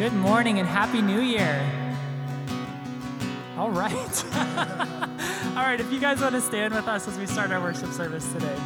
Good 0.00 0.14
morning 0.14 0.58
and 0.58 0.66
Happy 0.66 1.02
New 1.02 1.20
Year. 1.20 1.60
All 3.58 3.70
right. 3.70 4.24
All 4.34 5.62
right, 5.62 5.78
if 5.78 5.92
you 5.92 6.00
guys 6.00 6.22
want 6.22 6.34
to 6.34 6.40
stand 6.40 6.72
with 6.72 6.88
us 6.88 7.06
as 7.06 7.18
we 7.18 7.26
start 7.26 7.50
our 7.50 7.60
worship 7.60 7.92
service 7.92 8.32
today. 8.32 8.56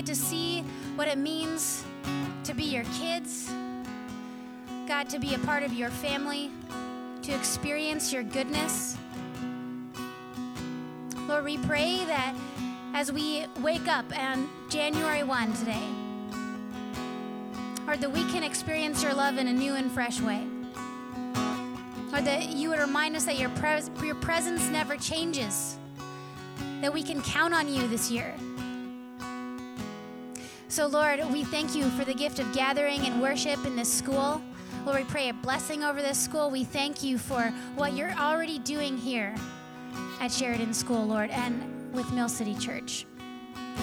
get 0.00 0.06
to 0.06 0.14
see 0.14 0.62
what 0.96 1.08
it 1.08 1.18
means 1.18 1.84
to 2.42 2.54
be 2.54 2.62
your 2.62 2.84
kids, 2.98 3.52
God, 4.88 5.10
to 5.10 5.18
be 5.18 5.34
a 5.34 5.38
part 5.40 5.62
of 5.62 5.74
your 5.74 5.90
family, 5.90 6.50
to 7.20 7.34
experience 7.34 8.10
your 8.10 8.22
goodness. 8.22 8.96
Lord, 11.28 11.44
we 11.44 11.58
pray 11.58 12.02
that 12.06 12.34
as 12.94 13.12
we 13.12 13.44
wake 13.60 13.88
up 13.88 14.06
on 14.18 14.48
January 14.70 15.22
1 15.22 15.52
today, 15.52 15.86
Lord, 17.86 18.00
that 18.00 18.10
we 18.10 18.24
can 18.32 18.42
experience 18.42 19.02
your 19.02 19.12
love 19.12 19.36
in 19.36 19.48
a 19.48 19.52
new 19.52 19.74
and 19.74 19.92
fresh 19.92 20.18
way. 20.22 20.46
Lord, 22.10 22.24
that 22.24 22.48
you 22.48 22.70
would 22.70 22.80
remind 22.80 23.16
us 23.16 23.24
that 23.24 23.38
your, 23.38 23.50
pres- 23.50 23.90
your 24.02 24.14
presence 24.14 24.66
never 24.70 24.96
changes, 24.96 25.76
that 26.80 26.90
we 26.90 27.02
can 27.02 27.20
count 27.20 27.52
on 27.52 27.68
you 27.68 27.86
this 27.86 28.10
year. 28.10 28.34
So, 30.70 30.86
Lord, 30.86 31.20
we 31.32 31.42
thank 31.42 31.74
you 31.74 31.90
for 31.90 32.04
the 32.04 32.14
gift 32.14 32.38
of 32.38 32.52
gathering 32.52 33.00
and 33.00 33.20
worship 33.20 33.66
in 33.66 33.74
this 33.74 33.92
school. 33.92 34.40
Lord, 34.86 35.00
we 35.00 35.04
pray 35.04 35.28
a 35.28 35.34
blessing 35.34 35.82
over 35.82 36.00
this 36.00 36.16
school. 36.16 36.48
We 36.48 36.62
thank 36.62 37.02
you 37.02 37.18
for 37.18 37.52
what 37.74 37.94
you're 37.94 38.12
already 38.12 38.60
doing 38.60 38.96
here 38.96 39.34
at 40.20 40.30
Sheridan 40.30 40.72
School, 40.72 41.04
Lord, 41.04 41.30
and 41.30 41.92
with 41.92 42.12
Mill 42.12 42.28
City 42.28 42.54
Church. 42.54 43.04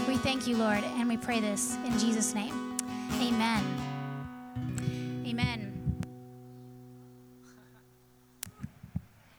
We 0.08 0.16
thank 0.16 0.48
you, 0.48 0.56
Lord, 0.56 0.82
and 0.82 1.10
we 1.10 1.18
pray 1.18 1.42
this 1.42 1.76
in 1.86 2.00
Jesus' 2.00 2.34
name. 2.34 2.78
Amen. 3.16 3.66
Amen. 5.28 6.02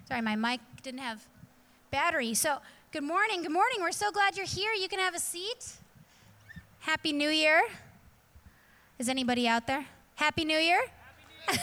Sorry, 0.07 0.21
my 0.21 0.37
mic 0.37 0.61
didn't 0.83 1.01
have 1.01 1.27
battery. 1.91 2.35
So, 2.35 2.59
good 2.93 3.05
morning. 3.05 3.41
Good 3.41 3.53
morning. 3.53 3.79
We're 3.81 3.93
so 3.93 4.13
glad 4.13 4.37
you're 4.37 4.45
here. 4.45 4.75
You 4.75 4.89
can 4.91 4.99
have 4.99 5.15
a 5.15 5.19
seat. 5.19 5.78
Happy 6.89 7.13
New 7.13 7.29
Year. 7.29 7.65
Is 8.99 9.11
anybody 9.11 9.47
out 9.47 9.67
there? 9.67 9.85
Happy 10.15 10.47
New 10.47 10.57
Year? 10.57 10.81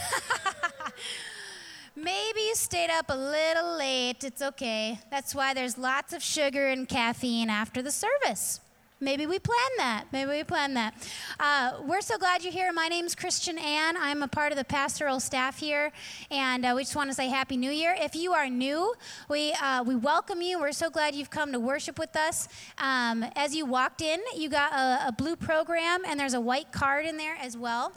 Maybe 1.95 2.41
you 2.41 2.53
stayed 2.53 2.91
up 2.91 3.07
a 3.09 3.17
little 3.17 3.75
late. 3.75 4.23
It's 4.23 4.43
okay. 4.43 4.99
That's 5.09 5.33
why 5.33 5.55
there's 5.55 5.79
lots 5.79 6.13
of 6.13 6.21
sugar 6.21 6.67
and 6.67 6.87
caffeine 6.87 7.49
after 7.49 7.81
the 7.81 7.89
service. 7.89 8.59
Maybe 9.01 9.27
we 9.27 9.39
plan 9.39 9.57
that. 9.77 10.05
Maybe 10.13 10.31
we 10.31 10.43
plan 10.45 10.73
that. 10.75 10.93
Uh, 11.37 11.81
we're 11.85 11.99
so 11.99 12.17
glad 12.17 12.45
you're 12.45 12.53
here. 12.53 12.71
My 12.71 12.87
name's 12.87 13.13
Christian 13.13 13.57
Ann. 13.57 13.97
I'm 13.97 14.23
a 14.23 14.27
part 14.29 14.53
of 14.53 14.57
the 14.57 14.63
pastoral 14.63 15.19
staff 15.19 15.59
here, 15.59 15.91
and 16.31 16.65
uh, 16.65 16.71
we 16.73 16.83
just 16.83 16.95
want 16.95 17.09
to 17.09 17.13
say 17.13 17.27
Happy 17.27 17.57
New 17.57 17.71
Year. 17.71 17.93
If 17.99 18.15
you 18.15 18.31
are 18.31 18.49
new, 18.49 18.93
we 19.27 19.51
uh, 19.61 19.83
we 19.83 19.95
welcome 19.95 20.41
you. 20.41 20.61
We're 20.61 20.71
so 20.71 20.89
glad 20.89 21.13
you've 21.13 21.29
come 21.29 21.51
to 21.51 21.59
worship 21.59 21.99
with 21.99 22.15
us. 22.15 22.47
Um, 22.77 23.25
as 23.35 23.53
you 23.53 23.65
walked 23.65 24.01
in, 24.01 24.21
you 24.33 24.47
got 24.47 24.71
a, 24.71 25.09
a 25.09 25.11
blue 25.11 25.35
program, 25.35 26.03
and 26.07 26.17
there's 26.17 26.33
a 26.33 26.39
white 26.41 26.71
card 26.71 27.05
in 27.05 27.17
there 27.17 27.35
as 27.41 27.57
well. 27.57 27.91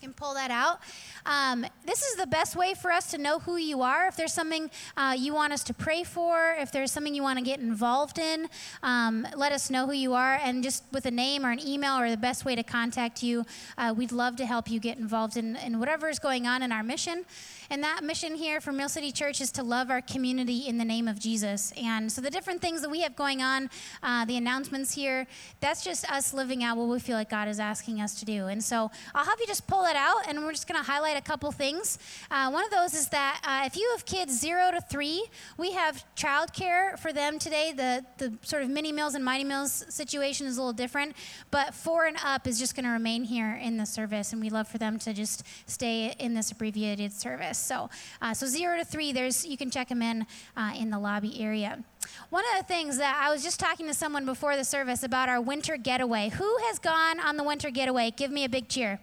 You 0.00 0.08
can 0.08 0.12
pull 0.12 0.34
that 0.34 0.50
out. 0.50 0.80
Um, 1.26 1.66
this 1.84 2.02
is 2.02 2.16
the 2.16 2.26
best 2.26 2.56
way 2.56 2.74
for 2.74 2.90
us 2.90 3.10
to 3.10 3.18
know 3.18 3.38
who 3.40 3.56
you 3.56 3.82
are. 3.82 4.06
If 4.06 4.16
there's 4.16 4.32
something 4.32 4.70
uh, 4.96 5.14
you 5.18 5.34
want 5.34 5.52
us 5.52 5.64
to 5.64 5.74
pray 5.74 6.04
for, 6.04 6.54
if 6.58 6.72
there's 6.72 6.92
something 6.92 7.14
you 7.14 7.22
want 7.22 7.38
to 7.38 7.44
get 7.44 7.60
involved 7.60 8.18
in, 8.18 8.48
um, 8.82 9.26
let 9.36 9.52
us 9.52 9.70
know 9.70 9.86
who 9.86 9.92
you 9.92 10.14
are. 10.14 10.38
And 10.42 10.62
just 10.62 10.84
with 10.92 11.06
a 11.06 11.10
name 11.10 11.44
or 11.44 11.50
an 11.50 11.60
email 11.60 11.98
or 11.98 12.10
the 12.10 12.16
best 12.16 12.44
way 12.44 12.54
to 12.54 12.62
contact 12.62 13.22
you, 13.22 13.44
uh, 13.76 13.94
we'd 13.96 14.12
love 14.12 14.36
to 14.36 14.46
help 14.46 14.70
you 14.70 14.80
get 14.80 14.98
involved 14.98 15.36
in, 15.36 15.56
in 15.56 15.78
whatever 15.78 16.08
is 16.08 16.18
going 16.18 16.46
on 16.46 16.62
in 16.62 16.72
our 16.72 16.82
mission. 16.82 17.24
And 17.72 17.84
that 17.84 18.02
mission 18.02 18.34
here 18.34 18.60
for 18.60 18.72
Mill 18.72 18.88
City 18.88 19.12
Church 19.12 19.40
is 19.40 19.52
to 19.52 19.62
love 19.62 19.90
our 19.90 20.00
community 20.00 20.66
in 20.66 20.76
the 20.78 20.84
name 20.84 21.06
of 21.06 21.20
Jesus. 21.20 21.72
And 21.76 22.10
so 22.10 22.20
the 22.20 22.30
different 22.30 22.60
things 22.60 22.82
that 22.82 22.90
we 22.90 23.02
have 23.02 23.14
going 23.14 23.42
on, 23.42 23.70
uh, 24.02 24.24
the 24.24 24.36
announcements 24.36 24.94
here, 24.94 25.28
that's 25.60 25.84
just 25.84 26.10
us 26.10 26.34
living 26.34 26.64
out 26.64 26.76
what 26.76 26.88
we 26.88 26.98
feel 26.98 27.16
like 27.16 27.30
God 27.30 27.46
is 27.46 27.60
asking 27.60 28.00
us 28.00 28.18
to 28.18 28.24
do. 28.24 28.46
And 28.46 28.62
so 28.62 28.90
I'll 29.14 29.24
have 29.24 29.38
you 29.38 29.46
just 29.46 29.68
pull 29.68 29.84
it 29.84 29.94
out, 29.94 30.26
and 30.26 30.44
we're 30.44 30.50
just 30.50 30.66
going 30.66 30.82
to 30.82 30.90
highlight 30.90 31.16
a 31.20 31.22
couple 31.22 31.52
things. 31.52 31.98
Uh, 32.30 32.50
one 32.50 32.64
of 32.64 32.70
those 32.70 32.94
is 32.94 33.08
that 33.10 33.40
uh, 33.44 33.66
if 33.66 33.76
you 33.76 33.88
have 33.92 34.04
kids 34.06 34.38
zero 34.38 34.70
to 34.70 34.80
three, 34.80 35.24
we 35.58 35.72
have 35.72 36.04
childcare 36.16 36.98
for 36.98 37.12
them 37.12 37.38
today. 37.38 37.72
The 37.76 38.04
the 38.18 38.32
sort 38.42 38.62
of 38.62 38.70
mini 38.70 38.90
meals 38.90 39.14
and 39.14 39.24
mighty 39.24 39.44
meals 39.44 39.84
situation 39.88 40.46
is 40.46 40.56
a 40.56 40.60
little 40.60 40.72
different, 40.72 41.14
but 41.50 41.74
four 41.74 42.06
and 42.06 42.16
up 42.24 42.46
is 42.46 42.58
just 42.58 42.74
going 42.74 42.86
to 42.86 42.90
remain 42.90 43.24
here 43.24 43.54
in 43.62 43.76
the 43.76 43.86
service, 43.86 44.32
and 44.32 44.40
we 44.40 44.48
love 44.48 44.66
for 44.66 44.78
them 44.78 44.98
to 45.00 45.12
just 45.12 45.44
stay 45.66 46.14
in 46.18 46.34
this 46.34 46.50
abbreviated 46.50 47.12
service. 47.12 47.58
So, 47.58 47.90
uh, 48.22 48.32
so 48.32 48.46
zero 48.46 48.78
to 48.78 48.84
three, 48.84 49.12
there's 49.12 49.44
you 49.44 49.56
can 49.56 49.70
check 49.70 49.88
them 49.88 50.02
in 50.02 50.26
uh, 50.56 50.72
in 50.76 50.90
the 50.90 50.98
lobby 50.98 51.40
area. 51.40 51.84
One 52.30 52.44
of 52.52 52.62
the 52.62 52.66
things 52.66 52.96
that 52.96 53.20
I 53.22 53.30
was 53.30 53.42
just 53.42 53.60
talking 53.60 53.86
to 53.88 53.94
someone 53.94 54.24
before 54.24 54.56
the 54.56 54.64
service 54.64 55.02
about 55.02 55.28
our 55.28 55.40
winter 55.40 55.76
getaway. 55.76 56.30
Who 56.30 56.56
has 56.66 56.78
gone 56.78 57.20
on 57.20 57.36
the 57.36 57.44
winter 57.44 57.70
getaway? 57.70 58.10
Give 58.10 58.30
me 58.30 58.44
a 58.44 58.48
big 58.48 58.68
cheer. 58.68 59.00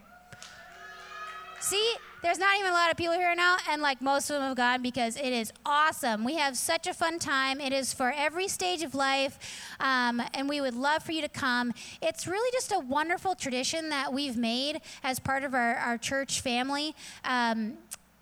See, 1.60 1.94
there's 2.22 2.38
not 2.40 2.58
even 2.60 2.72
a 2.72 2.74
lot 2.74 2.92
of 2.92 2.98
people 2.98 3.14
here 3.14 3.34
now, 3.36 3.58
and 3.70 3.82
like 3.82 4.02
most 4.02 4.30
of 4.30 4.36
them 4.36 4.44
have 4.44 4.58
gone 4.58 4.82
because 4.82 5.18
it 5.18 5.34
is 5.34 5.52
awesome. 5.66 6.24
We 6.24 6.36
have 6.36 6.58
such 6.58 6.88
a 6.88 6.94
fun 6.94 7.20
time. 7.20 7.60
It 7.60 7.74
is 7.74 7.94
for 7.94 8.14
every 8.16 8.48
stage 8.48 8.84
of 8.84 8.94
life, 8.94 9.40
um, 9.80 10.22
and 10.34 10.48
we 10.48 10.62
would 10.62 10.76
love 10.76 11.04
for 11.04 11.14
you 11.14 11.22
to 11.22 11.30
come. 11.30 11.74
It's 12.02 12.28
really 12.28 12.50
just 12.52 12.72
a 12.72 12.80
wonderful 12.80 13.36
tradition 13.36 13.90
that 13.90 14.14
we've 14.14 14.38
made 14.38 14.82
as 15.04 15.20
part 15.20 15.44
of 15.44 15.54
our, 15.54 15.76
our 15.76 15.98
church 15.98 16.42
family. 16.42 16.96
Um, 17.24 17.78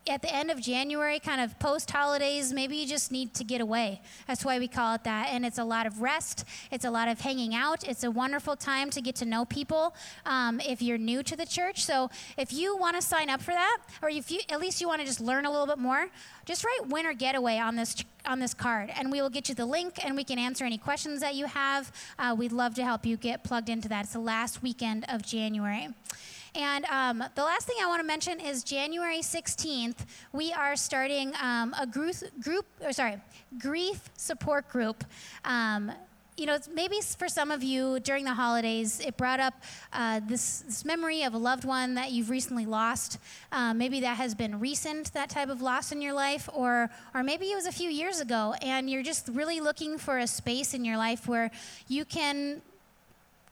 at 0.07 0.21
the 0.21 0.33
end 0.33 0.51
of 0.51 0.61
January, 0.61 1.19
kind 1.19 1.41
of 1.41 1.57
post 1.59 1.89
holidays, 1.89 2.53
maybe 2.53 2.75
you 2.77 2.87
just 2.87 3.11
need 3.11 3.33
to 3.33 3.43
get 3.43 3.61
away. 3.61 4.01
That's 4.27 4.45
why 4.45 4.59
we 4.59 4.67
call 4.67 4.95
it 4.95 5.03
that. 5.03 5.29
And 5.31 5.45
it's 5.45 5.57
a 5.57 5.63
lot 5.63 5.87
of 5.87 6.01
rest, 6.01 6.45
it's 6.71 6.85
a 6.85 6.91
lot 6.91 7.07
of 7.07 7.21
hanging 7.21 7.55
out. 7.55 7.83
It's 7.83 8.03
a 8.03 8.11
wonderful 8.11 8.55
time 8.55 8.89
to 8.91 9.01
get 9.01 9.15
to 9.15 9.25
know 9.25 9.45
people 9.45 9.95
um, 10.25 10.59
if 10.59 10.81
you're 10.81 10.97
new 10.97 11.23
to 11.23 11.35
the 11.35 11.45
church. 11.45 11.83
So 11.83 12.09
if 12.37 12.53
you 12.53 12.77
want 12.77 12.95
to 12.95 13.01
sign 13.01 13.29
up 13.29 13.41
for 13.41 13.51
that, 13.51 13.77
or 14.01 14.09
if 14.09 14.29
you 14.29 14.41
at 14.49 14.59
least 14.59 14.81
you 14.81 14.87
want 14.87 15.01
to 15.01 15.07
just 15.07 15.21
learn 15.21 15.45
a 15.45 15.51
little 15.51 15.67
bit 15.67 15.79
more, 15.79 16.07
just 16.45 16.63
write 16.63 16.87
winter 16.87 17.13
getaway 17.13 17.57
on 17.57 17.75
this 17.75 17.95
on 18.27 18.39
this 18.39 18.53
card 18.53 18.91
and 18.97 19.11
we 19.11 19.21
will 19.21 19.29
get 19.29 19.49
you 19.49 19.55
the 19.55 19.65
link 19.65 20.03
and 20.03 20.15
we 20.15 20.23
can 20.23 20.39
answer 20.39 20.65
any 20.65 20.79
questions 20.79 21.21
that 21.21 21.35
you 21.35 21.45
have 21.45 21.91
uh, 22.17 22.35
we'd 22.35 22.51
love 22.51 22.73
to 22.73 22.83
help 22.83 23.05
you 23.05 23.17
get 23.17 23.43
plugged 23.43 23.69
into 23.69 23.87
that 23.87 24.05
it's 24.05 24.13
the 24.13 24.19
last 24.19 24.63
weekend 24.63 25.05
of 25.09 25.21
january 25.21 25.89
and 26.55 26.85
um, 26.85 27.23
the 27.35 27.43
last 27.43 27.67
thing 27.67 27.75
I 27.81 27.87
want 27.87 27.99
to 27.99 28.07
mention 28.07 28.39
is 28.39 28.63
January 28.63 29.19
16th, 29.19 30.05
we 30.31 30.53
are 30.53 30.75
starting 30.75 31.33
um, 31.41 31.75
a 31.79 31.85
group, 31.85 32.15
group, 32.41 32.65
or 32.81 32.93
sorry, 32.93 33.17
grief 33.59 34.09
support 34.15 34.69
group. 34.69 35.03
Um, 35.43 35.91
you 36.37 36.45
know, 36.45 36.57
maybe 36.73 36.99
for 37.17 37.29
some 37.29 37.49
of 37.49 37.63
you 37.63 37.99
during 38.01 38.25
the 38.25 38.33
holidays, 38.33 38.99
it 38.99 39.15
brought 39.15 39.39
up 39.39 39.53
uh, 39.93 40.19
this, 40.27 40.59
this, 40.59 40.83
memory 40.83 41.23
of 41.23 41.33
a 41.33 41.37
loved 41.37 41.63
one 41.63 41.95
that 41.95 42.11
you've 42.11 42.29
recently 42.29 42.65
lost. 42.65 43.19
Uh, 43.51 43.73
maybe 43.73 44.01
that 44.01 44.17
has 44.17 44.35
been 44.35 44.59
recent, 44.59 45.13
that 45.13 45.29
type 45.29 45.49
of 45.49 45.61
loss 45.61 45.93
in 45.93 46.01
your 46.01 46.13
life, 46.13 46.49
or, 46.53 46.89
or 47.13 47.23
maybe 47.23 47.45
it 47.45 47.55
was 47.55 47.67
a 47.67 47.71
few 47.71 47.89
years 47.89 48.19
ago, 48.19 48.53
and 48.61 48.89
you're 48.89 49.03
just 49.03 49.29
really 49.29 49.61
looking 49.61 49.97
for 49.97 50.17
a 50.17 50.27
space 50.27 50.73
in 50.73 50.83
your 50.83 50.97
life 50.97 51.27
where 51.27 51.51
you 51.87 52.03
can 52.03 52.61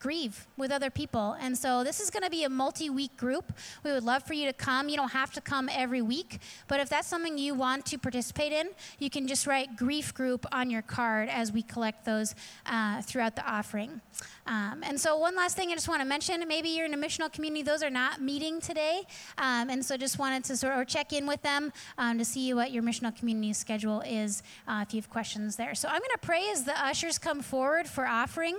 grieve 0.03 0.47
with 0.57 0.69
other 0.69 0.89
people. 0.89 1.37
And 1.39 1.57
so 1.57 1.81
this 1.85 2.01
is 2.01 2.09
going 2.09 2.23
to 2.23 2.29
be 2.29 2.43
a 2.43 2.49
multi 2.49 2.89
week 2.89 3.15
group. 3.15 3.53
We 3.85 3.91
would 3.93 4.03
love 4.03 4.23
for 4.23 4.33
you 4.33 4.45
to 4.47 4.53
come. 4.53 4.89
You 4.89 4.97
don't 4.97 5.13
have 5.13 5.31
to 5.31 5.41
come 5.41 5.69
every 5.71 6.01
week, 6.01 6.39
but 6.67 6.81
if 6.81 6.89
that's 6.89 7.07
something 7.07 7.37
you 7.37 7.53
want 7.53 7.85
to 7.85 7.97
participate 7.97 8.51
in, 8.51 8.67
you 8.99 9.09
can 9.09 9.29
just 9.29 9.47
write 9.47 9.77
grief 9.77 10.13
group 10.13 10.45
on 10.51 10.69
your 10.69 10.81
card 10.81 11.29
as 11.29 11.53
we 11.53 11.61
collect 11.61 12.03
those 12.03 12.35
uh, 12.65 13.01
throughout 13.01 13.37
the 13.37 13.49
offering. 13.49 14.01
Um, 14.45 14.83
and 14.83 14.99
so, 14.99 15.17
one 15.17 15.35
last 15.37 15.55
thing 15.55 15.69
I 15.71 15.73
just 15.73 15.87
want 15.87 16.01
to 16.01 16.07
mention 16.07 16.45
maybe 16.47 16.69
you're 16.69 16.85
in 16.85 16.93
a 16.93 16.97
missional 16.97 17.31
community, 17.31 17.63
those 17.63 17.81
are 17.81 17.89
not 17.89 18.21
meeting 18.21 18.59
today. 18.59 19.03
Um, 19.37 19.69
and 19.69 19.85
so, 19.85 19.95
just 19.95 20.19
wanted 20.19 20.43
to 20.45 20.57
sort 20.57 20.77
of 20.77 20.85
check 20.85 21.13
in 21.13 21.25
with 21.25 21.41
them 21.43 21.71
um, 21.97 22.17
to 22.17 22.25
see 22.25 22.53
what 22.53 22.71
your 22.71 22.83
missional 22.83 23.17
community 23.17 23.53
schedule 23.53 24.01
is 24.01 24.43
uh, 24.67 24.83
if 24.85 24.93
you 24.93 24.99
have 24.99 25.09
questions 25.09 25.55
there. 25.55 25.75
So, 25.75 25.87
I'm 25.87 25.99
going 25.99 26.11
to 26.11 26.17
pray 26.21 26.49
as 26.51 26.65
the 26.65 26.77
ushers 26.83 27.17
come 27.17 27.41
forward 27.41 27.87
for 27.87 28.05
offering. 28.05 28.57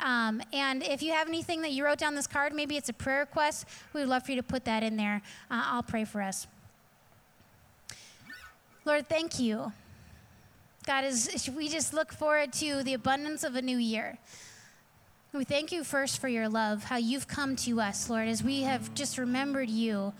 Um, 0.00 0.42
and 0.82 0.92
if 0.92 1.02
you 1.02 1.12
have 1.12 1.28
anything 1.28 1.62
that 1.62 1.72
you 1.72 1.84
wrote 1.84 1.98
down 1.98 2.14
this 2.14 2.26
card, 2.26 2.52
maybe 2.54 2.76
it's 2.76 2.88
a 2.88 2.92
prayer 2.92 3.20
request, 3.20 3.66
we 3.92 4.00
would 4.00 4.08
love 4.08 4.24
for 4.24 4.32
you 4.32 4.36
to 4.36 4.42
put 4.42 4.64
that 4.64 4.82
in 4.82 4.96
there. 4.96 5.22
Uh, 5.50 5.62
I'll 5.66 5.82
pray 5.82 6.04
for 6.04 6.22
us. 6.22 6.46
Lord, 8.84 9.08
thank 9.08 9.38
you. 9.38 9.72
God, 10.86 11.04
is, 11.04 11.48
we 11.56 11.68
just 11.68 11.94
look 11.94 12.12
forward 12.12 12.52
to 12.54 12.82
the 12.82 12.94
abundance 12.94 13.44
of 13.44 13.54
a 13.54 13.62
new 13.62 13.78
year. 13.78 14.18
We 15.32 15.44
thank 15.44 15.72
you 15.72 15.84
first 15.84 16.20
for 16.20 16.28
your 16.28 16.48
love, 16.48 16.84
how 16.84 16.96
you've 16.96 17.28
come 17.28 17.56
to 17.56 17.80
us, 17.80 18.10
Lord, 18.10 18.28
as 18.28 18.42
we 18.42 18.62
have 18.62 18.92
just 18.92 19.16
remembered 19.16 19.70
you 19.70 20.12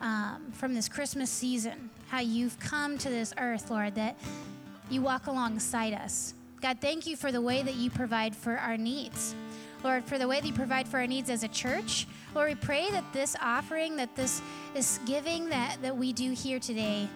um, 0.00 0.52
from 0.52 0.74
this 0.74 0.88
Christmas 0.88 1.30
season, 1.30 1.90
how 2.08 2.20
you've 2.20 2.58
come 2.60 2.98
to 2.98 3.08
this 3.08 3.32
earth, 3.38 3.70
Lord, 3.70 3.94
that 3.94 4.16
you 4.90 5.00
walk 5.00 5.26
alongside 5.26 5.94
us. 5.94 6.34
God, 6.60 6.78
thank 6.80 7.06
you 7.06 7.16
for 7.16 7.32
the 7.32 7.40
way 7.40 7.62
that 7.62 7.74
you 7.74 7.90
provide 7.90 8.36
for 8.36 8.56
our 8.56 8.76
needs. 8.76 9.34
Lord, 9.82 10.04
for 10.04 10.18
the 10.18 10.28
way 10.28 10.40
that 10.40 10.46
you 10.46 10.52
provide 10.52 10.86
for 10.86 10.98
our 10.98 11.06
needs 11.06 11.28
as 11.28 11.42
a 11.42 11.48
church. 11.48 12.06
Lord, 12.34 12.48
we 12.48 12.54
pray 12.54 12.90
that 12.90 13.04
this 13.12 13.36
offering, 13.40 13.96
that 13.96 14.14
this, 14.14 14.40
this 14.74 14.98
giving 15.06 15.48
that, 15.48 15.82
that 15.82 15.96
we 15.96 16.12
do 16.12 16.32
here 16.32 16.58
today, 16.58 17.08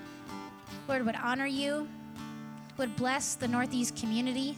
Lord, 0.89 1.07
would 1.07 1.17
honor 1.17 1.47
you, 1.47 1.89
would 2.77 2.95
bless 2.97 3.35
the 3.35 3.49
Northeast 3.49 3.97
community. 3.97 4.57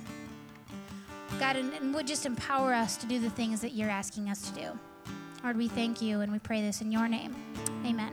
God, 1.38 1.56
and, 1.56 1.72
and 1.74 1.94
would 1.94 2.06
just 2.06 2.26
empower 2.26 2.72
us 2.72 2.96
to 2.96 3.06
do 3.06 3.20
the 3.20 3.30
things 3.30 3.60
that 3.60 3.72
you're 3.72 3.90
asking 3.90 4.30
us 4.30 4.50
to 4.50 4.60
do. 4.60 4.78
Lord, 5.44 5.56
we 5.56 5.68
thank 5.68 6.02
you 6.02 6.20
and 6.20 6.32
we 6.32 6.38
pray 6.38 6.62
this 6.62 6.80
in 6.80 6.90
your 6.90 7.08
name. 7.08 7.36
Amen. 7.84 8.12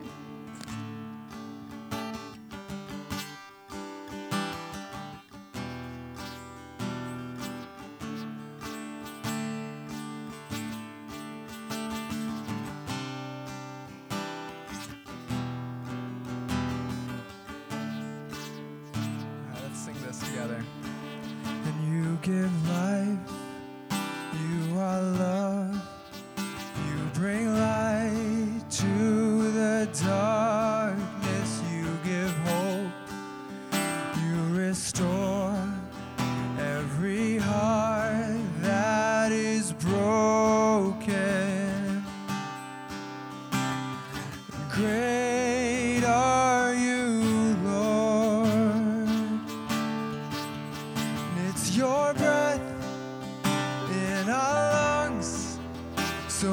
so 56.35 56.51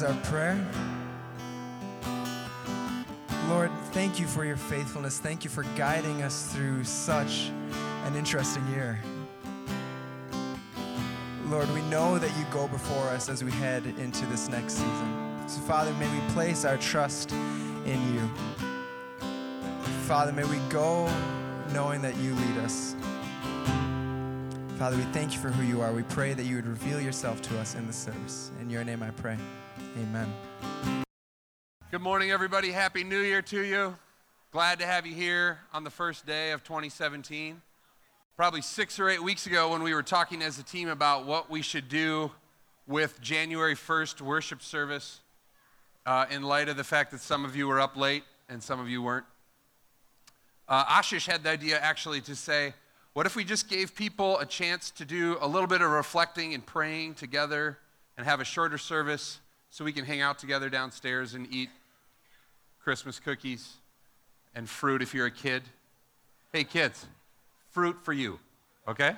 is 0.00 0.04
our 0.04 0.14
prayer. 0.22 0.58
Lord, 3.48 3.70
thank 3.92 4.18
you 4.18 4.26
for 4.26 4.44
your 4.44 4.56
faithfulness. 4.56 5.18
Thank 5.18 5.44
you 5.44 5.50
for 5.50 5.64
guiding 5.76 6.22
us 6.22 6.52
through 6.52 6.84
such 6.84 7.50
an 8.04 8.16
interesting 8.16 8.66
year. 8.68 8.98
Lord, 11.46 11.70
we 11.74 11.82
know 11.82 12.18
that 12.18 12.30
you 12.38 12.44
go 12.50 12.68
before 12.68 13.08
us 13.08 13.28
as 13.28 13.44
we 13.44 13.50
head 13.50 13.84
into 13.98 14.24
this 14.26 14.48
next 14.48 14.74
season. 14.74 15.44
So, 15.48 15.60
Father, 15.60 15.92
may 15.94 16.08
we 16.08 16.20
place 16.32 16.64
our 16.64 16.78
trust 16.78 17.32
in 17.32 18.14
you. 18.14 18.30
Father, 20.06 20.32
may 20.32 20.44
we 20.44 20.58
go 20.70 21.12
knowing 21.72 22.00
that 22.02 22.16
you 22.16 22.34
lead 22.34 22.58
us. 22.58 22.94
Father, 24.78 24.96
we 24.96 25.02
thank 25.12 25.34
you 25.34 25.40
for 25.40 25.50
who 25.50 25.62
you 25.62 25.82
are. 25.82 25.92
We 25.92 26.04
pray 26.04 26.32
that 26.32 26.44
you 26.44 26.56
would 26.56 26.66
reveal 26.66 27.00
yourself 27.00 27.42
to 27.42 27.58
us 27.58 27.74
in 27.74 27.86
the 27.86 27.92
service. 27.92 28.50
In 28.62 28.70
your 28.70 28.84
name 28.84 29.02
I 29.02 29.10
pray. 29.10 29.36
Amen. 29.98 30.32
Good 31.90 32.00
morning, 32.00 32.30
everybody. 32.30 32.70
Happy 32.70 33.02
New 33.02 33.18
Year 33.18 33.42
to 33.42 33.60
you. 33.60 33.96
Glad 34.52 34.78
to 34.78 34.86
have 34.86 35.04
you 35.04 35.14
here 35.14 35.58
on 35.72 35.82
the 35.82 35.90
first 35.90 36.24
day 36.24 36.52
of 36.52 36.62
2017. 36.62 37.60
Probably 38.36 38.62
six 38.62 39.00
or 39.00 39.08
eight 39.08 39.22
weeks 39.22 39.48
ago, 39.48 39.72
when 39.72 39.82
we 39.82 39.92
were 39.92 40.04
talking 40.04 40.42
as 40.42 40.60
a 40.60 40.62
team 40.62 40.88
about 40.88 41.26
what 41.26 41.50
we 41.50 41.60
should 41.60 41.88
do 41.88 42.30
with 42.86 43.20
January 43.20 43.74
1st 43.74 44.20
worship 44.20 44.62
service, 44.62 45.20
uh, 46.06 46.26
in 46.30 46.44
light 46.44 46.68
of 46.68 46.76
the 46.76 46.84
fact 46.84 47.10
that 47.10 47.20
some 47.20 47.44
of 47.44 47.56
you 47.56 47.66
were 47.66 47.80
up 47.80 47.96
late 47.96 48.22
and 48.48 48.62
some 48.62 48.78
of 48.78 48.88
you 48.88 49.02
weren't, 49.02 49.26
uh, 50.68 50.84
Ashish 50.84 51.26
had 51.26 51.42
the 51.42 51.50
idea 51.50 51.80
actually 51.80 52.20
to 52.22 52.36
say, 52.36 52.74
what 53.12 53.26
if 53.26 53.34
we 53.34 53.42
just 53.42 53.68
gave 53.68 53.96
people 53.96 54.38
a 54.38 54.46
chance 54.46 54.90
to 54.92 55.04
do 55.04 55.36
a 55.40 55.48
little 55.48 55.66
bit 55.66 55.82
of 55.82 55.90
reflecting 55.90 56.54
and 56.54 56.64
praying 56.64 57.14
together 57.14 57.78
and 58.16 58.24
have 58.24 58.38
a 58.38 58.44
shorter 58.44 58.78
service? 58.78 59.40
So 59.70 59.84
we 59.84 59.92
can 59.92 60.04
hang 60.04 60.20
out 60.20 60.38
together 60.38 60.68
downstairs 60.68 61.34
and 61.34 61.46
eat 61.52 61.70
Christmas 62.82 63.18
cookies 63.18 63.74
and 64.54 64.68
fruit 64.68 65.00
if 65.00 65.14
you're 65.14 65.26
a 65.26 65.30
kid? 65.30 65.62
Hey, 66.52 66.64
kids, 66.64 67.06
fruit 67.70 67.96
for 68.02 68.12
you, 68.12 68.38
okay? 68.88 69.14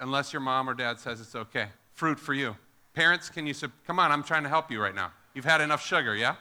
Unless 0.00 0.32
your 0.32 0.40
mom 0.40 0.68
or 0.68 0.74
dad 0.74 0.98
says 0.98 1.20
it's 1.20 1.34
okay. 1.34 1.68
Fruit 1.94 2.20
for 2.20 2.34
you. 2.34 2.56
Parents, 2.92 3.30
can 3.30 3.46
you, 3.46 3.54
sub- 3.54 3.72
come 3.86 3.98
on, 3.98 4.12
I'm 4.12 4.22
trying 4.22 4.42
to 4.42 4.48
help 4.48 4.70
you 4.70 4.80
right 4.80 4.94
now. 4.94 5.12
You've 5.34 5.44
had 5.44 5.60
enough 5.60 5.84
sugar, 5.84 6.14
yeah? 6.14 6.36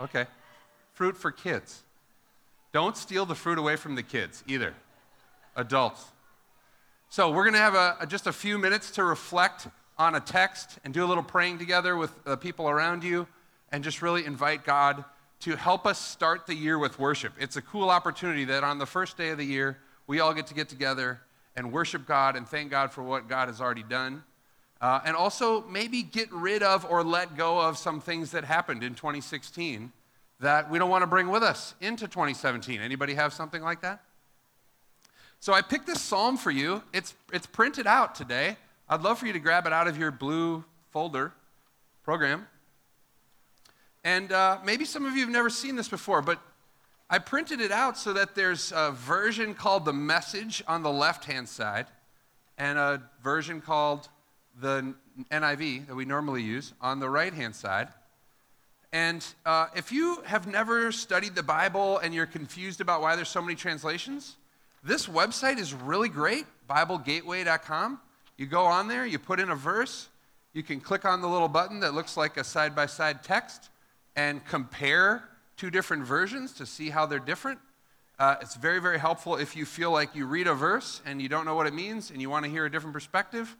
Okay. 0.00 0.26
Fruit 0.92 1.16
for 1.16 1.30
kids. 1.30 1.82
Don't 2.72 2.96
steal 2.96 3.26
the 3.26 3.34
fruit 3.34 3.58
away 3.58 3.76
from 3.76 3.94
the 3.94 4.02
kids 4.02 4.42
either. 4.46 4.74
Adults. 5.56 6.06
So 7.08 7.30
we're 7.30 7.44
going 7.44 7.54
to 7.54 7.60
have 7.60 7.74
a, 7.74 8.06
just 8.06 8.26
a 8.26 8.32
few 8.32 8.58
minutes 8.58 8.90
to 8.92 9.04
reflect 9.04 9.68
on 9.98 10.14
a 10.14 10.20
text 10.20 10.78
and 10.84 10.92
do 10.92 11.04
a 11.04 11.06
little 11.06 11.22
praying 11.22 11.58
together 11.58 11.96
with 11.96 12.24
the 12.24 12.36
people 12.36 12.68
around 12.68 13.04
you 13.04 13.26
and 13.70 13.84
just 13.84 14.02
really 14.02 14.24
invite 14.24 14.64
God 14.64 15.04
to 15.40 15.56
help 15.56 15.86
us 15.86 15.98
start 15.98 16.46
the 16.46 16.54
year 16.54 16.78
with 16.78 16.98
worship. 16.98 17.32
It's 17.38 17.56
a 17.56 17.62
cool 17.62 17.90
opportunity 17.90 18.44
that 18.46 18.64
on 18.64 18.78
the 18.78 18.86
first 18.86 19.16
day 19.16 19.30
of 19.30 19.38
the 19.38 19.44
year, 19.44 19.78
we 20.06 20.20
all 20.20 20.32
get 20.32 20.46
to 20.48 20.54
get 20.54 20.68
together 20.68 21.20
and 21.56 21.72
worship 21.72 22.06
God 22.06 22.36
and 22.36 22.48
thank 22.48 22.70
God 22.70 22.92
for 22.92 23.02
what 23.02 23.28
God 23.28 23.48
has 23.48 23.60
already 23.60 23.82
done. 23.82 24.24
Uh, 24.80 25.00
and 25.04 25.16
also 25.16 25.62
maybe 25.62 26.02
get 26.02 26.30
rid 26.32 26.62
of 26.62 26.84
or 26.90 27.02
let 27.02 27.36
go 27.36 27.60
of 27.60 27.78
some 27.78 28.00
things 28.00 28.32
that 28.32 28.44
happened 28.44 28.82
in 28.82 28.94
2016 28.94 29.92
that 30.40 30.70
we 30.70 30.78
don't 30.78 30.90
want 30.90 31.02
to 31.02 31.06
bring 31.06 31.28
with 31.28 31.42
us 31.42 31.74
into 31.80 32.06
2017. 32.06 32.80
Anybody 32.80 33.14
have 33.14 33.32
something 33.32 33.62
like 33.62 33.80
that? 33.82 34.02
So 35.40 35.52
I 35.52 35.62
picked 35.62 35.86
this 35.86 36.00
psalm 36.00 36.36
for 36.36 36.50
you. 36.50 36.82
It's, 36.92 37.14
it's 37.32 37.46
printed 37.46 37.86
out 37.86 38.14
today. 38.14 38.56
I'd 38.88 39.00
love 39.00 39.18
for 39.18 39.26
you 39.26 39.32
to 39.32 39.38
grab 39.38 39.66
it 39.66 39.72
out 39.72 39.88
of 39.88 39.96
your 39.96 40.10
blue 40.10 40.64
folder 40.90 41.32
program. 42.04 42.46
And 44.04 44.30
uh, 44.30 44.58
maybe 44.62 44.84
some 44.84 45.06
of 45.06 45.14
you 45.14 45.20
have 45.20 45.30
never 45.30 45.48
seen 45.48 45.76
this 45.76 45.88
before, 45.88 46.20
but 46.20 46.38
I 47.08 47.18
printed 47.18 47.60
it 47.60 47.72
out 47.72 47.96
so 47.96 48.12
that 48.12 48.34
there's 48.34 48.72
a 48.76 48.92
version 48.92 49.54
called 49.54 49.86
the 49.86 49.92
Message 49.94 50.62
on 50.68 50.82
the 50.82 50.90
left 50.90 51.24
hand 51.24 51.48
side 51.48 51.86
and 52.58 52.78
a 52.78 53.02
version 53.22 53.62
called 53.62 54.08
the 54.60 54.94
NIV 55.30 55.86
that 55.86 55.94
we 55.94 56.04
normally 56.04 56.42
use 56.42 56.74
on 56.80 57.00
the 57.00 57.08
right 57.08 57.32
hand 57.32 57.56
side. 57.56 57.88
And 58.92 59.26
uh, 59.46 59.68
if 59.74 59.92
you 59.92 60.22
have 60.26 60.46
never 60.46 60.92
studied 60.92 61.34
the 61.34 61.42
Bible 61.42 61.98
and 61.98 62.14
you're 62.14 62.26
confused 62.26 62.80
about 62.80 63.00
why 63.00 63.16
there's 63.16 63.28
so 63.28 63.40
many 63.42 63.54
translations, 63.54 64.36
this 64.84 65.06
website 65.06 65.58
is 65.58 65.72
really 65.72 66.10
great, 66.10 66.44
BibleGateway.com. 66.68 68.00
You 68.36 68.46
go 68.46 68.64
on 68.64 68.88
there, 68.88 69.06
you 69.06 69.18
put 69.18 69.38
in 69.38 69.50
a 69.50 69.54
verse, 69.56 70.08
you 70.52 70.62
can 70.62 70.80
click 70.80 71.04
on 71.04 71.20
the 71.20 71.28
little 71.28 71.48
button 71.48 71.80
that 71.80 71.94
looks 71.94 72.16
like 72.16 72.36
a 72.36 72.44
side 72.44 72.74
by 72.74 72.86
side 72.86 73.22
text 73.22 73.70
and 74.16 74.44
compare 74.44 75.24
two 75.56 75.70
different 75.70 76.04
versions 76.04 76.52
to 76.54 76.66
see 76.66 76.90
how 76.90 77.06
they're 77.06 77.18
different. 77.18 77.58
Uh, 78.18 78.36
it's 78.40 78.54
very, 78.54 78.80
very 78.80 78.98
helpful 78.98 79.36
if 79.36 79.56
you 79.56 79.64
feel 79.64 79.90
like 79.90 80.14
you 80.14 80.26
read 80.26 80.46
a 80.46 80.54
verse 80.54 81.00
and 81.04 81.20
you 81.20 81.28
don't 81.28 81.44
know 81.44 81.54
what 81.54 81.66
it 81.66 81.74
means 81.74 82.10
and 82.10 82.20
you 82.20 82.30
want 82.30 82.44
to 82.44 82.50
hear 82.50 82.64
a 82.64 82.70
different 82.70 82.94
perspective. 82.94 83.56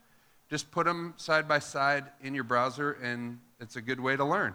Just 0.49 0.71
put 0.71 0.87
them 0.87 1.15
side 1.17 1.49
by 1.49 1.59
side 1.59 2.05
in 2.23 2.35
your 2.35 2.45
browser, 2.45 2.93
and 3.03 3.41
it's 3.61 3.77
a 3.77 3.83
good 3.83 3.99
way 3.99 4.17
to 4.17 4.25
learn. 4.25 4.55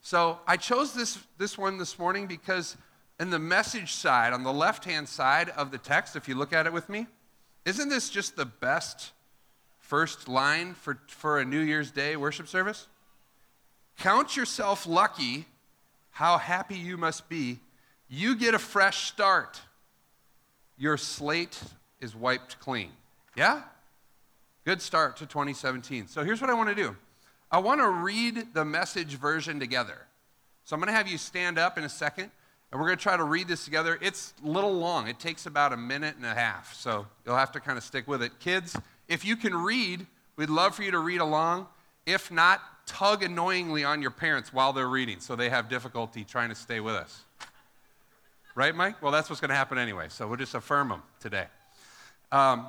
So 0.00 0.38
I 0.46 0.56
chose 0.56 0.94
this, 0.94 1.18
this 1.38 1.58
one 1.58 1.78
this 1.78 1.98
morning 1.98 2.26
because 2.26 2.76
in 3.18 3.30
the 3.30 3.38
message 3.38 3.92
side, 3.92 4.32
on 4.32 4.44
the 4.44 4.52
left 4.52 4.84
hand 4.84 5.08
side 5.08 5.48
of 5.50 5.70
the 5.70 5.78
text, 5.78 6.14
if 6.14 6.28
you 6.28 6.34
look 6.34 6.52
at 6.52 6.66
it 6.66 6.72
with 6.72 6.88
me, 6.88 7.06
isn't 7.64 7.88
this 7.88 8.10
just 8.10 8.36
the 8.36 8.46
best 8.46 9.12
first 9.90 10.28
line 10.28 10.72
for, 10.72 10.98
for 11.08 11.40
a 11.40 11.44
New 11.44 11.58
Year's 11.58 11.90
Day 11.90 12.16
worship 12.16 12.46
service? 12.46 12.86
Count 13.98 14.36
yourself 14.36 14.86
lucky, 14.86 15.46
how 16.12 16.38
happy 16.38 16.76
you 16.76 16.96
must 16.96 17.28
be. 17.28 17.58
You 18.08 18.36
get 18.36 18.54
a 18.54 18.58
fresh 18.60 19.08
start. 19.08 19.60
Your 20.78 20.96
slate 20.96 21.60
is 22.00 22.14
wiped 22.14 22.60
clean. 22.60 22.90
Yeah? 23.36 23.62
Good 24.64 24.80
start 24.80 25.16
to 25.16 25.26
2017. 25.26 26.06
So 26.06 26.22
here's 26.22 26.40
what 26.40 26.50
I 26.50 26.54
want 26.54 26.68
to 26.68 26.74
do 26.76 26.96
I 27.50 27.58
want 27.58 27.80
to 27.80 27.88
read 27.88 28.54
the 28.54 28.64
message 28.64 29.16
version 29.16 29.58
together. 29.58 30.06
So 30.62 30.74
I'm 30.76 30.80
going 30.80 30.92
to 30.92 30.96
have 30.96 31.08
you 31.08 31.18
stand 31.18 31.58
up 31.58 31.76
in 31.76 31.82
a 31.82 31.88
second, 31.88 32.30
and 32.70 32.80
we're 32.80 32.86
going 32.86 32.98
to 32.98 33.02
try 33.02 33.16
to 33.16 33.24
read 33.24 33.48
this 33.48 33.64
together. 33.64 33.98
It's 34.00 34.34
a 34.44 34.48
little 34.48 34.72
long, 34.72 35.08
it 35.08 35.18
takes 35.18 35.46
about 35.46 35.72
a 35.72 35.76
minute 35.76 36.14
and 36.14 36.24
a 36.24 36.34
half. 36.34 36.74
So 36.74 37.08
you'll 37.26 37.36
have 37.36 37.50
to 37.52 37.60
kind 37.60 37.76
of 37.76 37.82
stick 37.82 38.06
with 38.06 38.22
it. 38.22 38.38
Kids, 38.38 38.76
if 39.10 39.24
you 39.24 39.36
can 39.36 39.54
read, 39.54 40.06
we'd 40.36 40.48
love 40.48 40.74
for 40.74 40.84
you 40.84 40.92
to 40.92 40.98
read 41.00 41.20
along. 41.20 41.66
If 42.06 42.30
not, 42.30 42.62
tug 42.86 43.22
annoyingly 43.22 43.84
on 43.84 44.00
your 44.00 44.12
parents 44.12 44.52
while 44.52 44.72
they're 44.72 44.88
reading 44.88 45.20
so 45.20 45.36
they 45.36 45.50
have 45.50 45.68
difficulty 45.68 46.24
trying 46.24 46.48
to 46.48 46.54
stay 46.54 46.80
with 46.80 46.94
us. 46.94 47.24
Right, 48.54 48.74
Mike? 48.74 49.02
Well, 49.02 49.12
that's 49.12 49.28
what's 49.28 49.40
going 49.40 49.50
to 49.50 49.56
happen 49.56 49.78
anyway, 49.78 50.06
so 50.08 50.26
we'll 50.26 50.36
just 50.36 50.54
affirm 50.54 50.88
them 50.88 51.02
today. 51.18 51.46
Um, 52.32 52.66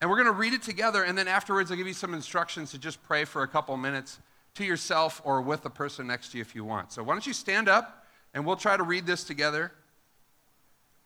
and 0.00 0.10
we're 0.10 0.16
going 0.16 0.26
to 0.26 0.32
read 0.32 0.52
it 0.52 0.62
together, 0.62 1.04
and 1.04 1.16
then 1.16 1.28
afterwards, 1.28 1.70
I'll 1.70 1.76
give 1.76 1.86
you 1.86 1.94
some 1.94 2.12
instructions 2.12 2.72
to 2.72 2.78
just 2.78 3.02
pray 3.04 3.24
for 3.24 3.42
a 3.42 3.48
couple 3.48 3.76
minutes 3.76 4.18
to 4.54 4.64
yourself 4.64 5.22
or 5.24 5.40
with 5.40 5.62
the 5.62 5.70
person 5.70 6.08
next 6.08 6.32
to 6.32 6.38
you 6.38 6.42
if 6.42 6.54
you 6.54 6.64
want. 6.64 6.92
So, 6.92 7.02
why 7.02 7.14
don't 7.14 7.26
you 7.26 7.32
stand 7.32 7.68
up, 7.68 8.04
and 8.32 8.44
we'll 8.44 8.56
try 8.56 8.76
to 8.76 8.82
read 8.82 9.06
this 9.06 9.22
together 9.24 9.72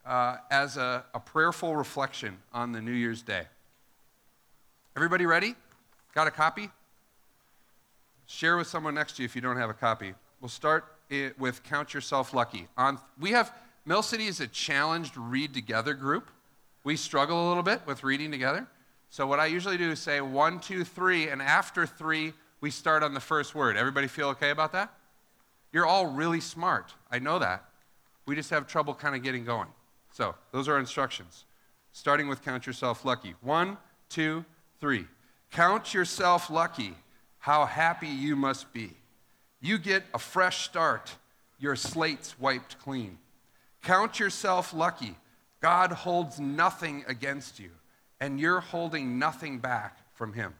uh, 0.06 0.38
as 0.50 0.78
a, 0.78 1.04
a 1.14 1.20
prayerful 1.20 1.76
reflection 1.76 2.38
on 2.52 2.72
the 2.72 2.80
New 2.80 2.92
Year's 2.92 3.22
Day. 3.22 3.44
Everybody 4.98 5.26
ready? 5.26 5.54
Got 6.12 6.26
a 6.26 6.32
copy? 6.32 6.70
Share 8.26 8.56
with 8.56 8.66
someone 8.66 8.96
next 8.96 9.12
to 9.12 9.22
you 9.22 9.26
if 9.26 9.36
you 9.36 9.40
don't 9.40 9.56
have 9.56 9.70
a 9.70 9.74
copy. 9.74 10.12
We'll 10.40 10.48
start 10.48 10.86
it 11.08 11.38
with 11.38 11.62
Count 11.62 11.94
Yourself 11.94 12.34
Lucky. 12.34 12.66
On, 12.76 12.98
we 13.20 13.30
have, 13.30 13.54
Mill 13.86 14.02
City 14.02 14.26
is 14.26 14.40
a 14.40 14.48
challenged 14.48 15.16
read 15.16 15.54
together 15.54 15.94
group. 15.94 16.32
We 16.82 16.96
struggle 16.96 17.46
a 17.46 17.48
little 17.48 17.62
bit 17.62 17.86
with 17.86 18.02
reading 18.02 18.32
together. 18.32 18.66
So, 19.08 19.24
what 19.24 19.38
I 19.38 19.46
usually 19.46 19.76
do 19.76 19.88
is 19.88 20.00
say 20.00 20.20
one, 20.20 20.58
two, 20.58 20.82
three, 20.82 21.28
and 21.28 21.40
after 21.40 21.86
three, 21.86 22.32
we 22.60 22.72
start 22.72 23.04
on 23.04 23.14
the 23.14 23.20
first 23.20 23.54
word. 23.54 23.76
Everybody 23.76 24.08
feel 24.08 24.30
okay 24.30 24.50
about 24.50 24.72
that? 24.72 24.92
You're 25.72 25.86
all 25.86 26.08
really 26.08 26.40
smart. 26.40 26.92
I 27.08 27.20
know 27.20 27.38
that. 27.38 27.62
We 28.26 28.34
just 28.34 28.50
have 28.50 28.66
trouble 28.66 28.94
kind 28.94 29.14
of 29.14 29.22
getting 29.22 29.44
going. 29.44 29.68
So, 30.12 30.34
those 30.50 30.66
are 30.66 30.76
instructions. 30.76 31.44
Starting 31.92 32.26
with 32.26 32.42
Count 32.42 32.66
Yourself 32.66 33.04
Lucky. 33.04 33.36
One, 33.42 33.76
two, 34.08 34.44
three. 34.80 35.06
Count 35.50 35.94
yourself 35.94 36.50
lucky. 36.50 36.94
How 37.38 37.66
happy 37.66 38.08
you 38.08 38.36
must 38.36 38.72
be. 38.72 38.94
You 39.60 39.78
get 39.78 40.04
a 40.12 40.18
fresh 40.18 40.64
start. 40.64 41.16
Your 41.58 41.76
slate's 41.76 42.38
wiped 42.38 42.78
clean. 42.78 43.18
Count 43.82 44.20
yourself 44.20 44.74
lucky. 44.74 45.16
God 45.60 45.90
holds 45.90 46.38
nothing 46.38 47.04
against 47.08 47.58
you, 47.58 47.70
and 48.20 48.38
you're 48.38 48.60
holding 48.60 49.18
nothing 49.18 49.58
back 49.58 49.98
from 50.14 50.32
Him. 50.32 50.54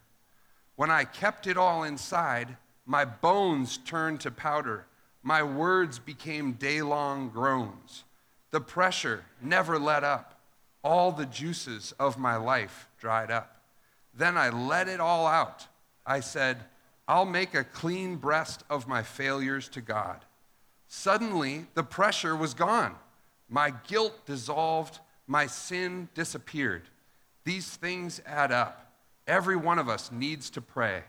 When 0.76 0.90
I 0.90 1.04
kept 1.04 1.46
it 1.46 1.57
all 1.57 1.85
inside, 1.85 2.57
my 2.87 3.04
bones 3.04 3.78
turned 3.78 4.20
to 4.20 4.31
powder. 4.31 4.87
My 5.22 5.42
words 5.42 5.98
became 5.98 6.52
day 6.52 6.83
long 6.83 7.28
groans. 7.28 8.04
The 8.50 8.61
pressure 8.61 9.24
never 9.42 9.78
let 9.78 10.04
up. 10.04 10.40
All 10.83 11.12
the 11.12 11.26
juices 11.26 11.92
of 11.98 12.18
my 12.18 12.37
life 12.37 12.88
dried 12.98 13.31
up. 13.31 13.58
Then 14.18 14.37
I 14.37 14.50
let 14.50 14.88
it 14.88 15.00
all 15.00 15.26
out. 15.26 15.66
I 16.04 16.20
said, 16.20 16.59
I'll 17.07 17.24
make 17.24 17.54
a 17.54 17.64
clean 17.64 18.16
breast 18.16 18.64
of 18.68 18.88
my 18.88 19.02
failures 19.02 19.68
to 19.70 19.81
God. 19.81 20.24
Suddenly, 20.88 21.66
the 21.74 21.85
pressure 21.85 22.35
was 22.35 22.52
gone. 22.52 22.96
My 23.48 23.72
guilt 23.87 24.26
dissolved. 24.26 24.98
My 25.26 25.46
sin 25.46 26.09
disappeared. 26.14 26.83
These 27.44 27.76
things 27.76 28.20
add 28.26 28.50
up. 28.50 28.92
Every 29.26 29.57
one 29.57 29.78
of 29.78 29.88
us 29.88 30.11
needs 30.11 30.50
to 30.50 30.61
pray. 30.61 31.04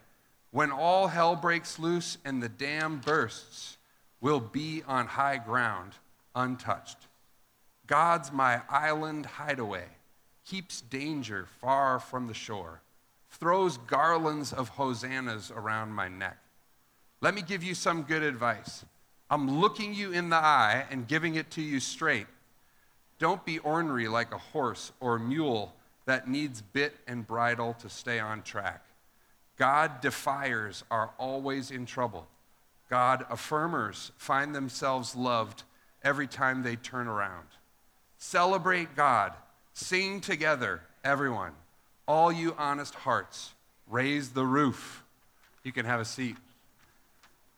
When 0.52 0.72
all 0.72 1.08
hell 1.08 1.36
breaks 1.36 1.80
loose 1.80 2.18
and 2.24 2.44
the 2.44 2.50
dam 2.50 3.02
bursts, 3.04 3.78
we'll 4.22 4.40
be 4.40 4.84
on 4.88 5.08
high 5.08 5.38
ground, 5.38 5.94
untouched. 6.36 7.08
God's 7.88 8.32
my 8.32 8.62
island 8.70 9.26
hideaway, 9.26 9.86
keeps 10.46 10.82
danger 10.82 11.48
far 11.60 12.00
from 12.00 12.28
the 12.28 12.34
shore, 12.34 12.82
throws 13.40 13.78
garlands 13.78 14.52
of 14.52 14.70
hosannas 14.70 15.52
around 15.52 15.92
my 15.92 16.08
neck. 16.08 16.38
Let 17.22 17.34
me 17.34 17.42
give 17.42 17.64
you 17.64 17.74
some 17.74 18.04
good 18.04 18.24
advice. 18.24 18.86
I'm 19.30 19.60
looking 19.60 19.94
you 19.94 20.12
in 20.12 20.30
the 20.30 20.38
eye 20.38 20.86
and 20.90 21.08
giving 21.08 21.36
it 21.36 21.52
to 21.52 21.62
you 21.62 21.80
straight. 21.80 22.28
Don't 23.20 23.46
be 23.46 23.60
ornery 23.60 24.08
like 24.08 24.34
a 24.34 24.38
horse 24.38 24.92
or 25.00 25.20
mule 25.20 25.74
that 26.06 26.28
needs 26.28 26.62
bit 26.62 26.96
and 27.08 27.28
bridle 27.28 27.76
to 27.82 27.90
stay 27.90 28.20
on 28.20 28.42
track. 28.42 28.84
God 29.58 30.02
defiers 30.02 30.84
are 30.90 31.12
always 31.18 31.70
in 31.70 31.86
trouble. 31.86 32.28
God 32.90 33.26
affirmers 33.30 34.12
find 34.18 34.56
themselves 34.56 35.16
loved 35.16 35.64
every 36.04 36.28
time 36.28 36.64
they 36.64 36.78
turn 36.78 37.08
around. 37.08 37.48
Celebrate 38.18 38.96
God. 38.96 39.34
Sing 39.74 40.22
together, 40.22 40.82
everyone. 41.04 41.52
All 42.10 42.32
you 42.32 42.56
honest 42.58 42.96
hearts, 42.96 43.52
raise 43.88 44.32
the 44.32 44.44
roof. 44.44 45.04
You 45.64 45.72
can 45.72 45.86
have 45.86 46.00
a 46.00 46.06
seat. 46.06 46.36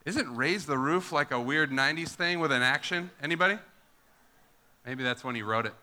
Isn't 0.05 0.35
raise 0.35 0.65
the 0.65 0.77
roof 0.77 1.13
like 1.13 1.31
a 1.31 1.39
weird 1.39 1.71
90s 1.71 2.09
thing 2.09 2.41
with 2.41 2.51
an 2.51 2.61
action? 2.61 3.11
Anybody? 3.23 3.57
Maybe 4.85 5.03
that's 5.03 5.23
when 5.23 5.35
he 5.35 5.41
wrote 5.41 5.67
it. 5.67 5.73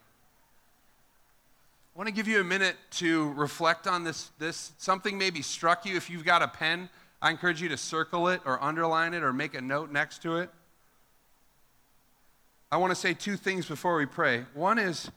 I 1.95 1.97
want 1.97 2.09
to 2.09 2.13
give 2.13 2.27
you 2.27 2.39
a 2.41 2.43
minute 2.43 2.75
to 2.97 3.33
reflect 3.33 3.87
on 3.87 4.03
this, 4.03 4.29
this. 4.37 4.71
Something 4.77 5.17
maybe 5.17 5.41
struck 5.41 5.83
you. 5.87 5.97
If 5.97 6.07
you've 6.11 6.23
got 6.23 6.43
a 6.43 6.47
pen, 6.47 6.89
I 7.23 7.31
encourage 7.31 7.63
you 7.63 7.69
to 7.69 7.77
circle 7.77 8.27
it 8.27 8.39
or 8.45 8.63
underline 8.63 9.15
it 9.15 9.23
or 9.23 9.33
make 9.33 9.55
a 9.55 9.61
note 9.61 9.91
next 9.91 10.21
to 10.21 10.37
it. 10.37 10.51
I 12.71 12.77
want 12.77 12.91
to 12.91 12.95
say 12.95 13.15
two 13.15 13.35
things 13.35 13.65
before 13.65 13.97
we 13.97 14.05
pray. 14.05 14.45
One 14.53 14.77
is 14.77 15.09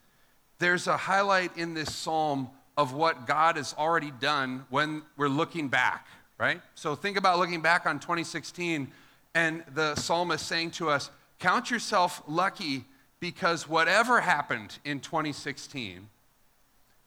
there's 0.59 0.87
a 0.87 0.97
highlight 0.97 1.55
in 1.59 1.75
this 1.75 1.95
psalm 1.95 2.49
of 2.77 2.93
what 2.93 3.27
God 3.27 3.57
has 3.57 3.75
already 3.77 4.11
done 4.11 4.65
when 4.71 5.03
we're 5.17 5.29
looking 5.29 5.69
back, 5.69 6.07
right? 6.39 6.61
So 6.75 6.95
think 6.95 7.17
about 7.17 7.39
looking 7.39 7.61
back 7.61 7.87
on 7.87 8.01
2016 8.01 8.91
and 9.35 9.65
the 9.75 9.95
psalmist 9.95 10.47
saying 10.47 10.73
to 10.73 10.89
us, 10.91 11.11
Count 11.39 11.71
yourself 11.71 12.23
lucky 12.29 12.85
because 13.19 13.69
whatever 13.69 14.21
happened 14.21 14.79
in 14.85 15.01
2016, 15.01 16.09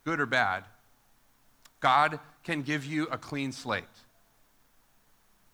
good 0.04 0.20
or 0.20 0.26
bad, 0.26 0.66
God 1.80 2.20
can 2.44 2.62
give 2.62 2.86
you 2.86 3.08
a 3.12 3.18
clean 3.18 3.52
slate. 3.52 3.84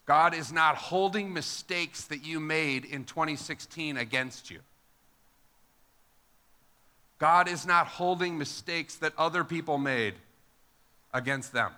God 0.05 0.33
is 0.33 0.51
not 0.51 0.75
holding 0.75 1.31
mistakes 1.31 2.05
that 2.05 2.25
you 2.25 2.39
made 2.39 2.85
in 2.85 3.05
2016 3.05 3.97
against 3.97 4.49
you. 4.49 4.59
God 7.21 7.47
is 7.47 7.67
not 7.67 7.85
holding 7.85 8.39
mistakes 8.39 8.95
that 8.95 9.13
other 9.15 9.43
people 9.43 9.77
made 9.77 10.15
against 11.13 11.53
them. 11.53 11.71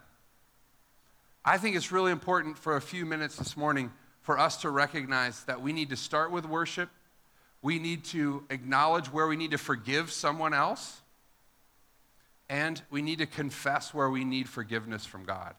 I 1.44 1.58
think 1.58 1.76
it's 1.76 1.92
really 1.92 2.14
important 2.14 2.58
for 2.58 2.78
a 2.78 2.82
few 2.82 3.06
minutes 3.06 3.36
this 3.36 3.58
morning 3.58 3.92
for 4.22 4.40
us 4.40 4.62
to 4.62 4.70
recognize 4.70 5.44
that 5.44 5.62
we 5.62 5.74
need 5.74 5.90
to 5.90 5.98
start 5.98 6.32
with 6.32 6.46
worship. 6.46 6.90
We 7.62 7.78
need 7.78 8.06
to 8.06 8.46
acknowledge 8.50 9.12
where 9.12 9.28
we 9.28 9.36
need 9.36 9.52
to 9.52 9.58
forgive 9.58 10.14
someone 10.14 10.54
else. 10.54 11.02
And 12.48 12.82
we 12.90 13.02
need 13.02 13.18
to 13.18 13.26
confess 13.26 13.94
where 13.94 14.10
we 14.10 14.24
need 14.24 14.48
forgiveness 14.48 15.06
from 15.06 15.26
God. 15.26 15.56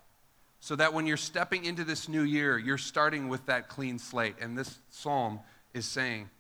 So 0.61 0.77
that 0.77 0.95
when 0.95 1.07
you're 1.07 1.19
stepping 1.19 1.67
into 1.67 1.85
this 1.85 2.09
new 2.09 2.23
year, 2.23 2.57
you're 2.57 2.79
starting 2.79 3.29
with 3.29 3.45
that 3.47 3.69
clean 3.69 3.99
slate. 3.99 4.37
And 4.41 4.57
this 4.57 4.79
psalm 4.89 5.41
is 5.75 5.85
saying, 5.85 6.31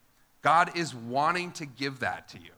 God 0.40 0.78
is 0.78 0.94
wanting 0.94 1.52
to 1.52 1.66
give 1.66 1.98
that 1.98 2.28
to 2.30 2.38
you. 2.38 2.48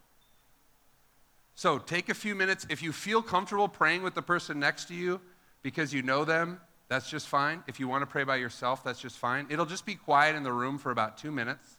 So 1.56 1.78
take 1.78 2.10
a 2.10 2.14
few 2.14 2.34
minutes. 2.34 2.66
If 2.68 2.82
you 2.82 2.92
feel 2.92 3.22
comfortable 3.22 3.66
praying 3.66 4.02
with 4.02 4.14
the 4.14 4.20
person 4.20 4.60
next 4.60 4.88
to 4.88 4.94
you 4.94 5.22
because 5.62 5.92
you 5.92 6.02
know 6.02 6.24
them, 6.26 6.60
that's 6.88 7.10
just 7.10 7.26
fine. 7.26 7.64
If 7.66 7.80
you 7.80 7.88
want 7.88 8.02
to 8.02 8.06
pray 8.06 8.24
by 8.24 8.36
yourself, 8.36 8.84
that's 8.84 9.00
just 9.00 9.16
fine. 9.16 9.46
It'll 9.48 9.66
just 9.66 9.86
be 9.86 9.94
quiet 9.94 10.36
in 10.36 10.42
the 10.42 10.52
room 10.52 10.76
for 10.76 10.90
about 10.90 11.16
two 11.16 11.32
minutes. 11.32 11.78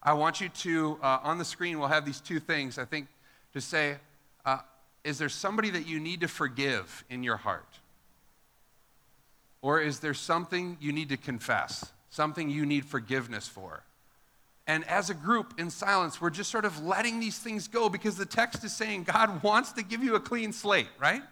I 0.00 0.12
want 0.12 0.40
you 0.40 0.48
to, 0.48 0.98
uh, 1.02 1.18
on 1.24 1.38
the 1.38 1.44
screen, 1.44 1.80
we'll 1.80 1.88
have 1.88 2.06
these 2.06 2.20
two 2.20 2.38
things. 2.38 2.78
I 2.78 2.84
think 2.84 3.08
to 3.54 3.60
say, 3.60 3.96
uh, 4.46 4.58
is 5.02 5.18
there 5.18 5.28
somebody 5.28 5.70
that 5.70 5.86
you 5.86 5.98
need 5.98 6.20
to 6.20 6.28
forgive 6.28 7.04
in 7.10 7.24
your 7.24 7.36
heart? 7.36 7.80
Or 9.62 9.80
is 9.80 9.98
there 9.98 10.14
something 10.14 10.76
you 10.80 10.92
need 10.92 11.08
to 11.08 11.16
confess, 11.16 11.92
something 12.10 12.48
you 12.48 12.64
need 12.64 12.84
forgiveness 12.84 13.48
for? 13.48 13.82
And 14.66 14.84
as 14.88 15.10
a 15.10 15.14
group 15.14 15.54
in 15.58 15.70
silence, 15.70 16.20
we're 16.20 16.30
just 16.30 16.50
sort 16.50 16.64
of 16.64 16.82
letting 16.82 17.18
these 17.18 17.38
things 17.38 17.66
go 17.66 17.88
because 17.88 18.16
the 18.16 18.26
text 18.26 18.62
is 18.64 18.74
saying 18.74 19.04
God 19.04 19.42
wants 19.44 19.72
to 19.72 19.82
give 19.82 20.02
you 20.04 20.14
a 20.14 20.20
clean 20.20 20.52
slate, 20.52 20.88
right? 21.00 21.22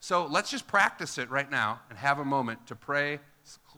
So 0.00 0.26
let's 0.26 0.50
just 0.50 0.66
practice 0.66 1.16
it 1.16 1.30
right 1.30 1.50
now 1.50 1.80
and 1.88 1.98
have 1.98 2.18
a 2.18 2.24
moment 2.24 2.66
to 2.66 2.74
pray 2.74 3.20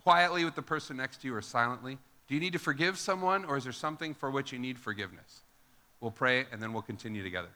quietly 0.02 0.44
with 0.44 0.54
the 0.54 0.62
person 0.62 0.96
next 0.96 1.20
to 1.22 1.28
you 1.28 1.34
or 1.34 1.42
silently. 1.42 1.98
Do 2.26 2.34
you 2.34 2.40
need 2.40 2.54
to 2.54 2.58
forgive 2.58 2.98
someone 2.98 3.44
or 3.44 3.56
is 3.56 3.64
there 3.64 3.72
something 3.72 4.14
for 4.14 4.30
which 4.30 4.52
you 4.52 4.58
need 4.58 4.78
forgiveness? 4.78 5.42
We'll 6.00 6.10
pray 6.10 6.46
and 6.50 6.62
then 6.62 6.72
we'll 6.72 6.82
continue 6.82 7.22
together. 7.22 7.48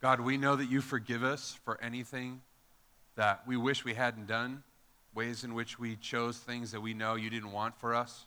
God, 0.00 0.20
we 0.20 0.38
know 0.38 0.56
that 0.56 0.70
you 0.70 0.80
forgive 0.80 1.22
us 1.22 1.58
for 1.64 1.78
anything 1.82 2.40
that 3.16 3.42
we 3.46 3.56
wish 3.58 3.84
we 3.84 3.92
hadn't 3.92 4.26
done, 4.26 4.62
ways 5.14 5.44
in 5.44 5.54
which 5.54 5.78
we 5.78 5.96
chose 5.96 6.38
things 6.38 6.72
that 6.72 6.80
we 6.80 6.94
know 6.94 7.16
you 7.16 7.28
didn't 7.28 7.52
want 7.52 7.78
for 7.78 7.94
us, 7.94 8.24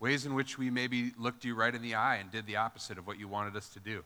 ways 0.00 0.26
in 0.26 0.34
which 0.34 0.58
we 0.58 0.70
maybe 0.70 1.12
looked 1.16 1.44
you 1.44 1.54
right 1.54 1.72
in 1.72 1.82
the 1.82 1.94
eye 1.94 2.16
and 2.16 2.32
did 2.32 2.46
the 2.46 2.56
opposite 2.56 2.98
of 2.98 3.06
what 3.06 3.18
you 3.18 3.28
wanted 3.28 3.54
us 3.54 3.68
to 3.68 3.80
do. 3.80 4.02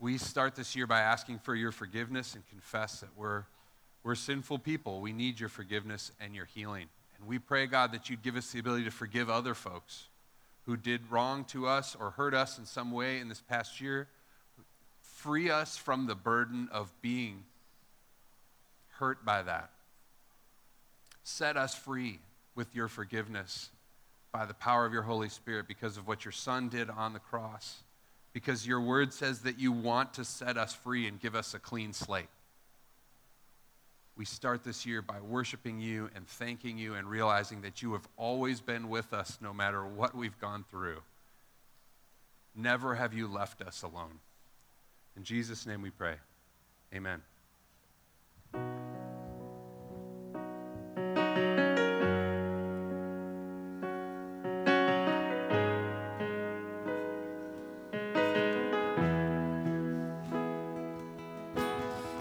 We 0.00 0.18
start 0.18 0.56
this 0.56 0.74
year 0.74 0.88
by 0.88 1.00
asking 1.00 1.38
for 1.38 1.54
your 1.54 1.70
forgiveness 1.70 2.34
and 2.34 2.44
confess 2.48 3.00
that 3.00 3.10
we're, 3.16 3.44
we're 4.02 4.16
sinful 4.16 4.58
people. 4.58 5.00
We 5.00 5.12
need 5.12 5.38
your 5.38 5.50
forgiveness 5.50 6.10
and 6.18 6.34
your 6.34 6.46
healing. 6.46 6.88
And 7.16 7.28
we 7.28 7.38
pray, 7.38 7.66
God, 7.66 7.92
that 7.92 8.10
you'd 8.10 8.22
give 8.22 8.34
us 8.34 8.50
the 8.50 8.58
ability 8.58 8.84
to 8.84 8.90
forgive 8.90 9.30
other 9.30 9.54
folks 9.54 10.08
who 10.66 10.76
did 10.76 11.10
wrong 11.10 11.44
to 11.44 11.68
us 11.68 11.94
or 11.98 12.10
hurt 12.10 12.34
us 12.34 12.58
in 12.58 12.64
some 12.64 12.90
way 12.90 13.20
in 13.20 13.28
this 13.28 13.40
past 13.40 13.80
year 13.80 14.08
Free 15.20 15.50
us 15.50 15.76
from 15.76 16.06
the 16.06 16.14
burden 16.14 16.70
of 16.72 16.90
being 17.02 17.44
hurt 18.92 19.22
by 19.22 19.42
that. 19.42 19.68
Set 21.24 21.58
us 21.58 21.74
free 21.74 22.20
with 22.54 22.74
your 22.74 22.88
forgiveness 22.88 23.68
by 24.32 24.46
the 24.46 24.54
power 24.54 24.86
of 24.86 24.94
your 24.94 25.02
Holy 25.02 25.28
Spirit 25.28 25.68
because 25.68 25.98
of 25.98 26.08
what 26.08 26.24
your 26.24 26.32
Son 26.32 26.70
did 26.70 26.88
on 26.88 27.12
the 27.12 27.18
cross. 27.18 27.82
Because 28.32 28.66
your 28.66 28.80
word 28.80 29.12
says 29.12 29.40
that 29.40 29.58
you 29.58 29.72
want 29.72 30.14
to 30.14 30.24
set 30.24 30.56
us 30.56 30.72
free 30.72 31.06
and 31.06 31.20
give 31.20 31.34
us 31.34 31.52
a 31.52 31.58
clean 31.58 31.92
slate. 31.92 32.30
We 34.16 34.24
start 34.24 34.64
this 34.64 34.86
year 34.86 35.02
by 35.02 35.20
worshiping 35.20 35.82
you 35.82 36.08
and 36.14 36.26
thanking 36.26 36.78
you 36.78 36.94
and 36.94 37.06
realizing 37.06 37.60
that 37.60 37.82
you 37.82 37.92
have 37.92 38.08
always 38.16 38.62
been 38.62 38.88
with 38.88 39.12
us 39.12 39.36
no 39.42 39.52
matter 39.52 39.84
what 39.84 40.14
we've 40.14 40.40
gone 40.40 40.64
through. 40.70 41.02
Never 42.56 42.94
have 42.94 43.12
you 43.12 43.28
left 43.28 43.60
us 43.60 43.82
alone. 43.82 44.20
In 45.16 45.24
Jesus' 45.24 45.66
name 45.66 45.82
we 45.82 45.90
pray. 45.90 46.14
Amen. 46.94 47.20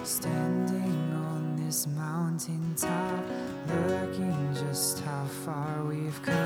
Standing 0.04 1.14
on 1.14 1.56
this 1.64 1.88
mountaintop, 1.88 3.24
looking 3.68 4.54
just 4.54 5.00
how 5.02 5.26
far 5.46 5.84
we've 5.86 6.22
come. 6.24 6.39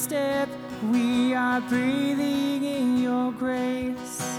step, 0.00 0.48
we 0.90 1.34
are 1.34 1.60
breathing 1.60 2.64
in 2.64 3.02
your 3.02 3.32
grace. 3.32 4.38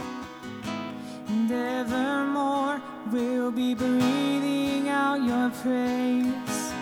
And 1.28 1.52
evermore, 1.52 2.82
we'll 3.12 3.52
be 3.52 3.76
breathing 3.76 4.89
out 4.89 5.19
your 5.21 5.52
praise. 5.62 6.74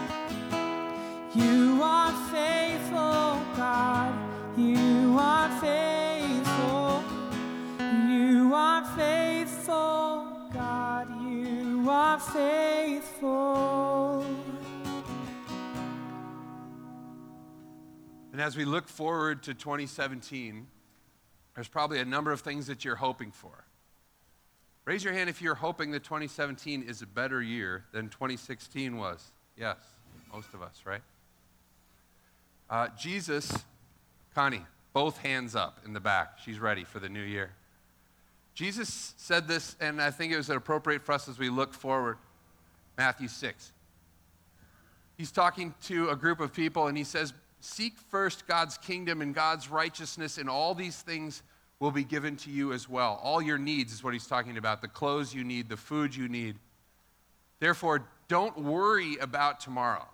You 1.36 1.82
are 1.84 2.14
faithful, 2.32 3.44
God. 3.58 4.14
You 4.58 5.18
are 5.20 5.50
faithful. 5.60 7.04
You 8.08 8.54
are 8.54 8.86
faithful, 8.96 10.38
God. 10.54 11.08
You 11.22 11.90
are 11.90 12.20
faithful. 12.20 13.69
And 18.40 18.46
as 18.46 18.56
we 18.56 18.64
look 18.64 18.88
forward 18.88 19.44
to 19.44 19.54
2017, 19.54 20.66
there's 21.56 21.68
probably 21.68 22.00
a 22.00 22.06
number 22.06 22.32
of 22.32 22.40
things 22.40 22.68
that 22.68 22.86
you're 22.86 22.96
hoping 22.96 23.32
for. 23.32 23.66
Raise 24.86 25.04
your 25.04 25.12
hand 25.12 25.30
if 25.30 25.42
you're 25.42 25.56
hoping 25.56 25.92
that 25.92 26.06
2017 26.06 26.84
is 26.84 27.02
a 27.02 27.06
better 27.06 27.42
year 27.42 27.84
than 27.92 28.08
2016 28.08 28.96
was. 28.96 29.34
Yes, 29.58 29.76
most 30.34 30.54
of 30.54 30.62
us, 30.62 30.84
right? 30.86 31.02
Uh, 32.70 32.88
Jesus, 32.98 33.54
Connie, 34.34 34.66
both 34.94 35.18
hands 35.18 35.54
up 35.54 35.82
in 35.84 35.92
the 35.92 36.00
back. 36.00 36.40
She's 36.46 36.60
ready 36.60 36.86
for 36.86 37.00
the 37.00 37.10
new 37.10 37.20
year. 37.20 37.52
Jesus 38.54 39.16
said 39.18 39.50
this, 39.50 39.76
and 39.82 40.02
I 40.02 40.12
think 40.12 40.32
it 40.32 40.38
was 40.38 40.50
appropriate 40.50 41.02
for 41.02 41.12
us 41.12 41.28
as 41.28 41.38
we 41.38 41.50
look 41.50 41.74
forward. 41.74 42.18
Matthew 42.98 43.28
6. 43.28 43.74
He's 45.18 45.34
talking 45.34 45.74
to 45.88 46.08
a 46.08 46.16
group 46.16 46.40
of 46.40 46.54
people, 46.54 46.88
and 46.88 46.98
he 46.98 47.04
says, 47.04 47.34
Seek 47.62 47.98
first 48.10 48.48
God's 48.48 48.78
kingdom 48.78 49.22
and 49.22 49.36
God's 49.36 49.70
righteousness, 49.70 50.38
and 50.38 50.50
all 50.50 50.74
these 50.74 51.02
things 51.02 51.44
will 51.80 51.92
be 51.92 52.04
given 52.04 52.36
to 52.38 52.50
you 52.50 52.74
as 52.74 52.90
well. 52.90 53.20
All 53.24 53.42
your 53.42 53.58
needs 53.58 53.94
is 53.94 54.04
what 54.04 54.14
he's 54.14 54.28
talking 54.28 54.58
about 54.58 54.82
the 54.82 54.88
clothes 54.88 55.34
you 55.34 55.44
need, 55.44 55.70
the 55.70 55.78
food 55.78 56.16
you 56.16 56.28
need. 56.28 56.56
Therefore, 57.60 58.06
don't 58.28 58.58
worry 58.58 59.18
about 59.18 59.60
tomorrow. 59.60 60.06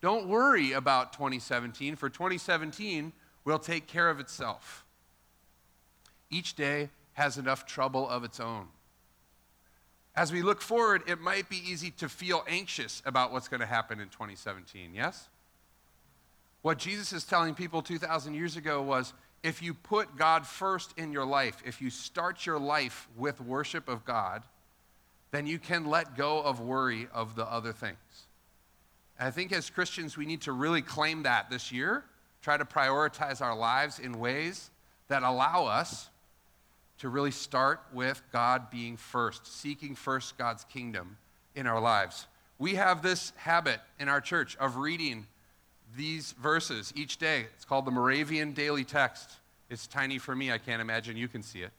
Don't 0.00 0.28
worry 0.28 0.72
about 0.72 1.12
2017, 1.12 1.96
for 1.96 2.08
2017 2.08 3.12
will 3.44 3.58
take 3.58 3.86
care 3.86 4.10
of 4.10 4.20
itself. 4.20 4.84
Each 6.30 6.54
day 6.54 6.90
has 7.14 7.38
enough 7.38 7.64
trouble 7.64 8.08
of 8.08 8.24
its 8.24 8.38
own. 8.38 8.68
As 10.14 10.32
we 10.32 10.42
look 10.42 10.60
forward, 10.62 11.02
it 11.06 11.20
might 11.20 11.48
be 11.48 11.56
easy 11.56 11.90
to 11.92 12.08
feel 12.08 12.44
anxious 12.48 13.02
about 13.04 13.32
what's 13.32 13.48
going 13.48 13.60
to 13.60 13.66
happen 13.66 14.00
in 14.00 14.08
2017, 14.08 14.94
yes? 14.94 15.28
What 16.66 16.78
Jesus 16.78 17.12
is 17.12 17.22
telling 17.22 17.54
people 17.54 17.80
2,000 17.80 18.34
years 18.34 18.56
ago 18.56 18.82
was 18.82 19.14
if 19.44 19.62
you 19.62 19.72
put 19.72 20.16
God 20.16 20.44
first 20.44 20.94
in 20.96 21.12
your 21.12 21.24
life, 21.24 21.62
if 21.64 21.80
you 21.80 21.90
start 21.90 22.44
your 22.44 22.58
life 22.58 23.06
with 23.16 23.40
worship 23.40 23.88
of 23.88 24.04
God, 24.04 24.42
then 25.30 25.46
you 25.46 25.60
can 25.60 25.86
let 25.86 26.16
go 26.16 26.42
of 26.42 26.58
worry 26.58 27.06
of 27.14 27.36
the 27.36 27.44
other 27.44 27.72
things. 27.72 27.96
And 29.16 29.28
I 29.28 29.30
think 29.30 29.52
as 29.52 29.70
Christians, 29.70 30.16
we 30.16 30.26
need 30.26 30.40
to 30.40 30.50
really 30.50 30.82
claim 30.82 31.22
that 31.22 31.50
this 31.50 31.70
year, 31.70 32.02
try 32.42 32.56
to 32.56 32.64
prioritize 32.64 33.40
our 33.40 33.54
lives 33.54 34.00
in 34.00 34.18
ways 34.18 34.72
that 35.06 35.22
allow 35.22 35.66
us 35.66 36.08
to 36.98 37.08
really 37.08 37.30
start 37.30 37.80
with 37.92 38.20
God 38.32 38.70
being 38.70 38.96
first, 38.96 39.46
seeking 39.46 39.94
first 39.94 40.36
God's 40.36 40.64
kingdom 40.64 41.16
in 41.54 41.68
our 41.68 41.80
lives. 41.80 42.26
We 42.58 42.74
have 42.74 43.02
this 43.02 43.32
habit 43.36 43.78
in 44.00 44.08
our 44.08 44.20
church 44.20 44.56
of 44.56 44.78
reading 44.78 45.28
these 45.94 46.32
verses 46.32 46.92
each 46.96 47.18
day. 47.18 47.46
It's 47.54 47.64
called 47.64 47.84
the 47.84 47.90
Moravian 47.90 48.52
Daily 48.52 48.84
Text. 48.84 49.30
It's 49.68 49.86
tiny 49.86 50.18
for 50.18 50.34
me, 50.34 50.50
I 50.50 50.58
can't 50.58 50.80
imagine 50.80 51.16
you 51.16 51.28
can 51.28 51.42
see 51.42 51.60
it. 51.60 51.72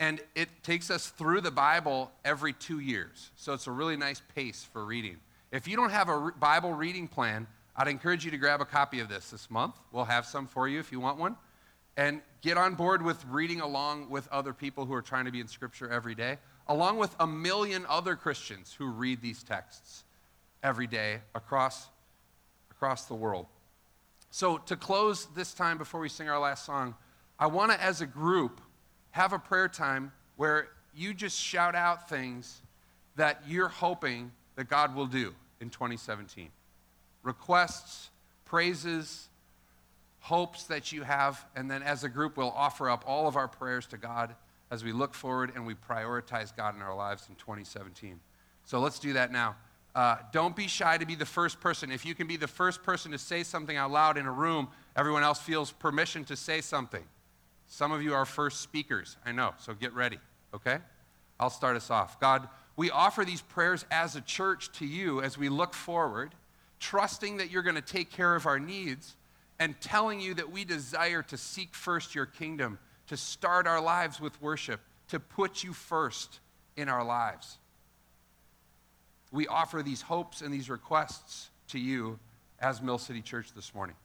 And 0.00 0.20
it 0.34 0.48
takes 0.62 0.90
us 0.90 1.08
through 1.08 1.40
the 1.40 1.50
Bible 1.50 2.10
every 2.24 2.52
two 2.52 2.80
years. 2.80 3.30
So 3.36 3.52
it's 3.52 3.66
a 3.66 3.70
really 3.70 3.96
nice 3.96 4.20
pace 4.34 4.66
for 4.72 4.84
reading. 4.84 5.16
If 5.52 5.68
you 5.68 5.76
don't 5.76 5.90
have 5.90 6.08
a 6.08 6.32
Bible 6.38 6.72
reading 6.72 7.06
plan, 7.06 7.46
I'd 7.76 7.88
encourage 7.88 8.24
you 8.24 8.30
to 8.32 8.36
grab 8.36 8.60
a 8.60 8.64
copy 8.64 9.00
of 9.00 9.08
this 9.08 9.30
this 9.30 9.50
month. 9.50 9.76
We'll 9.92 10.04
have 10.04 10.26
some 10.26 10.46
for 10.46 10.68
you 10.68 10.80
if 10.80 10.90
you 10.90 11.00
want 11.00 11.18
one 11.18 11.36
and 11.96 12.20
get 12.42 12.58
on 12.58 12.74
board 12.74 13.02
with 13.02 13.24
reading 13.26 13.60
along 13.60 14.10
with 14.10 14.28
other 14.28 14.52
people 14.52 14.84
who 14.84 14.94
are 14.94 15.02
trying 15.02 15.24
to 15.26 15.30
be 15.30 15.40
in 15.40 15.48
Scripture 15.48 15.88
every 15.88 16.14
day, 16.14 16.38
along 16.66 16.98
with 16.98 17.14
a 17.20 17.26
million 17.26 17.86
other 17.88 18.16
Christians 18.16 18.74
who 18.76 18.86
read 18.86 19.20
these 19.22 19.42
texts 19.42 20.04
every 20.62 20.86
day 20.86 21.20
across, 21.34 21.88
across 22.76 23.06
the 23.06 23.14
world. 23.14 23.46
So, 24.30 24.58
to 24.58 24.76
close 24.76 25.26
this 25.34 25.54
time 25.54 25.78
before 25.78 26.00
we 26.00 26.08
sing 26.08 26.28
our 26.28 26.40
last 26.40 26.64
song, 26.64 26.94
I 27.38 27.46
want 27.46 27.72
to, 27.72 27.80
as 27.80 28.00
a 28.00 28.06
group, 28.06 28.60
have 29.10 29.32
a 29.32 29.38
prayer 29.38 29.68
time 29.68 30.12
where 30.36 30.68
you 30.94 31.14
just 31.14 31.38
shout 31.38 31.74
out 31.74 32.08
things 32.08 32.62
that 33.16 33.42
you're 33.46 33.68
hoping 33.68 34.32
that 34.56 34.68
God 34.68 34.94
will 34.94 35.06
do 35.06 35.34
in 35.60 35.70
2017. 35.70 36.48
Requests, 37.22 38.10
praises, 38.44 39.28
hopes 40.20 40.64
that 40.64 40.90
you 40.90 41.02
have, 41.02 41.44
and 41.54 41.70
then 41.70 41.82
as 41.82 42.02
a 42.02 42.08
group, 42.08 42.36
we'll 42.36 42.50
offer 42.50 42.90
up 42.90 43.04
all 43.06 43.28
of 43.28 43.36
our 43.36 43.48
prayers 43.48 43.86
to 43.86 43.96
God 43.96 44.34
as 44.70 44.82
we 44.82 44.92
look 44.92 45.14
forward 45.14 45.52
and 45.54 45.66
we 45.66 45.74
prioritize 45.74 46.54
God 46.54 46.74
in 46.74 46.82
our 46.82 46.94
lives 46.94 47.26
in 47.28 47.34
2017. 47.36 48.18
So 48.64 48.80
let's 48.80 48.98
do 48.98 49.12
that 49.12 49.30
now. 49.30 49.56
Uh, 49.94 50.16
don't 50.32 50.56
be 50.56 50.66
shy 50.66 50.98
to 50.98 51.06
be 51.06 51.14
the 51.14 51.26
first 51.26 51.60
person. 51.60 51.92
If 51.92 52.04
you 52.04 52.14
can 52.14 52.26
be 52.26 52.36
the 52.36 52.48
first 52.48 52.82
person 52.82 53.12
to 53.12 53.18
say 53.18 53.44
something 53.44 53.76
out 53.76 53.92
loud 53.92 54.18
in 54.18 54.26
a 54.26 54.32
room, 54.32 54.68
everyone 54.96 55.22
else 55.22 55.38
feels 55.38 55.70
permission 55.70 56.24
to 56.24 56.36
say 56.36 56.60
something. 56.60 57.04
Some 57.68 57.92
of 57.92 58.02
you 58.02 58.14
are 58.14 58.24
first 58.24 58.60
speakers, 58.60 59.16
I 59.24 59.32
know, 59.32 59.54
so 59.58 59.72
get 59.72 59.92
ready, 59.94 60.18
okay? 60.52 60.78
I'll 61.38 61.50
start 61.50 61.76
us 61.76 61.90
off. 61.90 62.20
God, 62.20 62.48
we 62.76 62.90
offer 62.90 63.24
these 63.24 63.40
prayers 63.40 63.84
as 63.90 64.16
a 64.16 64.20
church 64.20 64.72
to 64.78 64.86
you 64.86 65.22
as 65.22 65.38
we 65.38 65.48
look 65.48 65.74
forward, 65.74 66.34
trusting 66.80 67.36
that 67.36 67.50
you're 67.50 67.62
going 67.62 67.76
to 67.76 67.80
take 67.80 68.10
care 68.10 68.34
of 68.34 68.46
our 68.46 68.58
needs 68.58 69.14
and 69.60 69.80
telling 69.80 70.20
you 70.20 70.34
that 70.34 70.50
we 70.50 70.64
desire 70.64 71.22
to 71.22 71.36
seek 71.36 71.74
first 71.74 72.14
your 72.14 72.26
kingdom, 72.26 72.78
to 73.06 73.16
start 73.16 73.66
our 73.66 73.80
lives 73.80 74.20
with 74.20 74.40
worship, 74.42 74.80
to 75.08 75.20
put 75.20 75.62
you 75.62 75.72
first 75.72 76.40
in 76.76 76.88
our 76.88 77.04
lives. 77.04 77.58
We 79.34 79.48
offer 79.48 79.82
these 79.82 80.00
hopes 80.00 80.42
and 80.42 80.54
these 80.54 80.70
requests 80.70 81.50
to 81.70 81.78
you 81.80 82.20
as 82.60 82.80
Mill 82.80 82.98
City 82.98 83.20
Church 83.20 83.52
this 83.52 83.74
morning. 83.74 83.96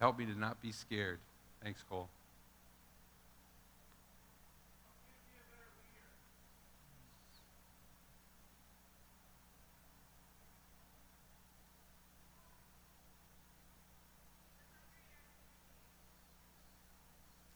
Help 0.00 0.18
me 0.18 0.26
to 0.26 0.38
not 0.38 0.60
be 0.60 0.72
scared. 0.72 1.18
Thanks, 1.62 1.82
Cole. 1.88 2.08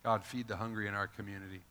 God, 0.03 0.25
feed 0.25 0.47
the 0.47 0.57
hungry 0.57 0.87
in 0.87 0.95
our 0.95 1.07
community. 1.07 1.61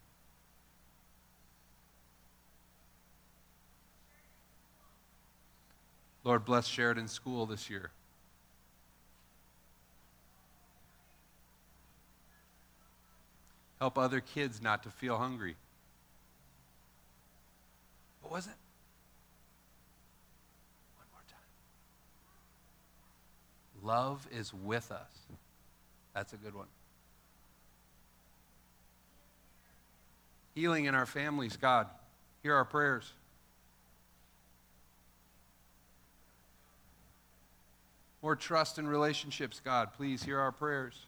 Lord, 6.22 6.44
bless 6.44 6.66
Sheridan 6.66 7.08
School 7.08 7.44
this 7.46 7.68
year. 7.68 7.90
Help 13.80 13.96
other 13.96 14.20
kids 14.20 14.60
not 14.60 14.82
to 14.82 14.90
feel 14.90 15.16
hungry. 15.16 15.56
What 18.20 18.30
was 18.30 18.46
it? 18.46 18.52
One 20.96 21.06
more 21.12 21.22
time. 21.28 21.38
Love 23.82 24.28
is 24.30 24.52
with 24.52 24.92
us. 24.92 25.10
That's 26.14 26.34
a 26.34 26.36
good 26.36 26.54
one. 26.54 26.66
Healing 30.54 30.84
in 30.84 30.94
our 30.94 31.06
families, 31.06 31.56
God. 31.56 31.86
Hear 32.42 32.54
our 32.54 32.66
prayers. 32.66 33.10
More 38.22 38.36
trust 38.36 38.78
in 38.78 38.86
relationships, 38.86 39.62
God. 39.64 39.94
Please 39.94 40.22
hear 40.22 40.38
our 40.38 40.52
prayers. 40.52 41.06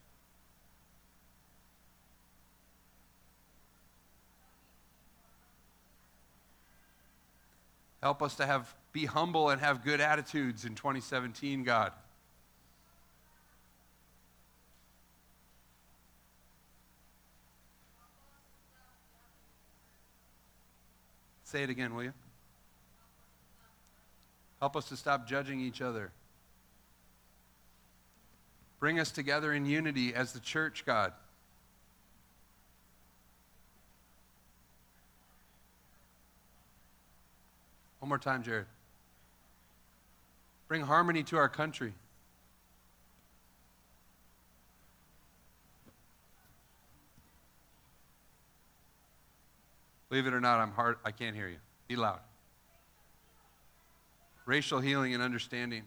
Help 8.03 8.23
us 8.23 8.35
to 8.37 8.47
have 8.47 8.75
be 8.93 9.07
humble 9.07 9.49
and 9.49 9.61
have 9.61 9.83
good 9.85 10.01
attitudes 10.01 10.65
in 10.65 10.75
2017, 10.75 11.65
God. 11.65 11.93
Say 21.45 21.63
it 21.63 21.71
again, 21.71 21.95
will 21.95 22.05
you? 22.05 22.13
Help 24.61 24.77
us 24.77 24.89
to 24.89 24.97
stop 24.97 25.27
judging 25.27 25.61
each 25.61 25.81
other. 25.81 26.11
Bring 28.79 28.99
us 28.99 29.11
together 29.11 29.53
in 29.53 29.65
unity 29.65 30.15
as 30.15 30.33
the 30.33 30.41
church, 30.41 30.85
God. 30.85 31.13
One 38.03 38.09
more 38.09 38.19
time, 38.19 38.43
Jared. 38.43 38.67
Bring 40.67 40.83
harmony 40.83 41.23
to 41.23 41.37
our 41.37 41.49
country. 41.49 41.95
Believe 50.09 50.27
it 50.27 50.35
or 50.35 50.41
not, 50.41 50.59
I'm 50.59 50.73
hard. 50.73 50.97
I 51.05 51.13
can't 51.13 51.37
hear 51.37 51.47
you. 51.47 51.59
Be 51.87 51.95
loud. 51.95 52.19
Racial 54.47 54.81
healing 54.81 55.15
and 55.15 55.23
understanding. 55.23 55.85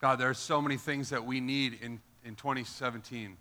God, 0.00 0.18
there 0.18 0.30
are 0.30 0.32
so 0.32 0.62
many 0.62 0.78
things 0.78 1.10
that 1.10 1.26
we 1.26 1.40
need 1.40 1.78
in, 1.82 2.00
in 2.24 2.34
2017. 2.34 3.36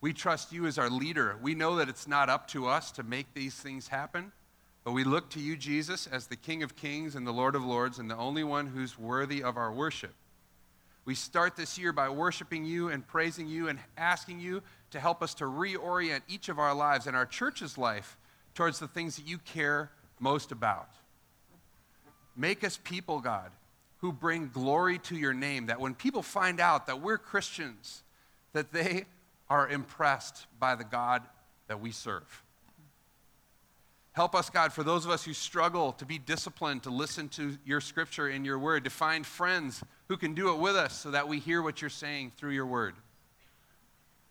We 0.00 0.14
trust 0.14 0.54
you 0.54 0.64
as 0.64 0.78
our 0.78 0.88
leader. 0.88 1.36
We 1.42 1.54
know 1.54 1.76
that 1.76 1.90
it's 1.90 2.08
not 2.08 2.30
up 2.30 2.48
to 2.48 2.66
us 2.66 2.92
to 2.92 3.02
make 3.02 3.34
these 3.34 3.54
things 3.54 3.88
happen, 3.88 4.32
but 4.86 4.92
we 4.92 5.02
look 5.02 5.28
to 5.30 5.40
you, 5.40 5.56
Jesus, 5.56 6.06
as 6.06 6.28
the 6.28 6.36
King 6.36 6.62
of 6.62 6.76
Kings 6.76 7.16
and 7.16 7.26
the 7.26 7.32
Lord 7.32 7.56
of 7.56 7.64
Lords 7.64 7.98
and 7.98 8.08
the 8.08 8.16
only 8.16 8.44
one 8.44 8.68
who's 8.68 8.96
worthy 8.96 9.42
of 9.42 9.56
our 9.56 9.72
worship. 9.72 10.14
We 11.04 11.16
start 11.16 11.56
this 11.56 11.76
year 11.76 11.92
by 11.92 12.08
worshiping 12.08 12.64
you 12.64 12.90
and 12.90 13.04
praising 13.04 13.48
you 13.48 13.66
and 13.66 13.80
asking 13.96 14.38
you 14.38 14.62
to 14.92 15.00
help 15.00 15.24
us 15.24 15.34
to 15.34 15.44
reorient 15.44 16.20
each 16.28 16.48
of 16.48 16.60
our 16.60 16.72
lives 16.72 17.08
and 17.08 17.16
our 17.16 17.26
church's 17.26 17.76
life 17.76 18.16
towards 18.54 18.78
the 18.78 18.86
things 18.86 19.16
that 19.16 19.26
you 19.26 19.38
care 19.38 19.90
most 20.20 20.52
about. 20.52 20.90
Make 22.36 22.62
us 22.62 22.78
people, 22.84 23.18
God, 23.18 23.50
who 23.98 24.12
bring 24.12 24.50
glory 24.54 25.00
to 25.00 25.16
your 25.16 25.34
name, 25.34 25.66
that 25.66 25.80
when 25.80 25.96
people 25.96 26.22
find 26.22 26.60
out 26.60 26.86
that 26.86 27.02
we're 27.02 27.18
Christians, 27.18 28.04
that 28.52 28.72
they 28.72 29.06
are 29.50 29.68
impressed 29.68 30.46
by 30.60 30.76
the 30.76 30.84
God 30.84 31.24
that 31.66 31.80
we 31.80 31.90
serve. 31.90 32.44
Help 34.16 34.34
us, 34.34 34.48
God, 34.48 34.72
for 34.72 34.82
those 34.82 35.04
of 35.04 35.10
us 35.10 35.24
who 35.24 35.34
struggle 35.34 35.92
to 35.92 36.06
be 36.06 36.16
disciplined, 36.16 36.82
to 36.84 36.90
listen 36.90 37.28
to 37.28 37.58
your 37.66 37.82
scripture 37.82 38.28
and 38.28 38.46
your 38.46 38.58
word, 38.58 38.84
to 38.84 38.90
find 38.90 39.26
friends 39.26 39.84
who 40.08 40.16
can 40.16 40.32
do 40.32 40.54
it 40.54 40.58
with 40.58 40.74
us 40.74 40.98
so 40.98 41.10
that 41.10 41.28
we 41.28 41.38
hear 41.38 41.60
what 41.60 41.82
you're 41.82 41.90
saying 41.90 42.32
through 42.38 42.52
your 42.52 42.64
word. 42.64 42.94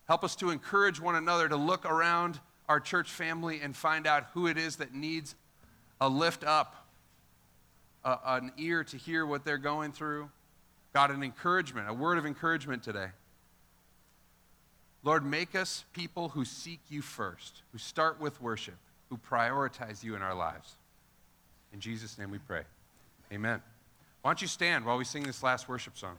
Help 0.08 0.24
us 0.24 0.36
to 0.38 0.50
encourage 0.50 1.00
one 1.00 1.14
another 1.14 1.48
to 1.48 1.56
look 1.56 1.86
around 1.86 2.40
our 2.68 2.80
church 2.80 3.12
family 3.12 3.60
and 3.62 3.76
find 3.76 4.08
out 4.08 4.26
who 4.34 4.48
it 4.48 4.58
is 4.58 4.78
that 4.78 4.96
needs 4.96 5.36
a 6.02 6.10
lift 6.10 6.44
up, 6.44 6.88
a, 8.04 8.18
an 8.26 8.54
ear 8.58 8.84
to 8.84 8.98
hear 8.98 9.24
what 9.24 9.46
they're 9.46 9.60
going 9.60 9.92
through. 9.92 10.32
God, 10.94 11.12
an 11.12 11.22
encouragement, 11.22 11.88
a 11.88 11.94
word 11.94 12.18
of 12.18 12.26
encouragement 12.26 12.82
today. 12.82 13.10
Lord, 15.04 15.24
make 15.24 15.54
us 15.54 15.86
people 15.94 16.30
who 16.30 16.44
seek 16.44 16.80
you 16.90 17.04
first, 17.04 17.62
who 17.72 17.78
start 17.78 18.20
with 18.20 18.42
worship, 18.42 18.78
who 19.10 19.18
prioritize 19.18 20.04
you 20.04 20.16
in 20.16 20.22
our 20.22 20.36
lives. 20.36 20.76
In 21.74 21.80
Jesus' 21.80 22.18
name 22.18 22.32
we 22.32 22.40
pray. 22.40 22.64
Amen. 23.32 23.62
Why 24.22 24.30
don't 24.30 24.42
you 24.42 24.48
stand 24.48 24.86
while 24.86 24.98
we 24.98 25.06
sing 25.06 25.24
this 25.24 25.44
last 25.44 25.70
worship 25.70 25.94
song? 25.98 26.18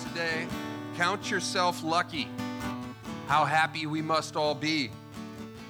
Today, 0.00 0.46
count 0.96 1.30
yourself 1.30 1.82
lucky. 1.82 2.28
How 3.26 3.44
happy 3.44 3.86
we 3.86 4.02
must 4.02 4.36
all 4.36 4.54
be. 4.54 4.90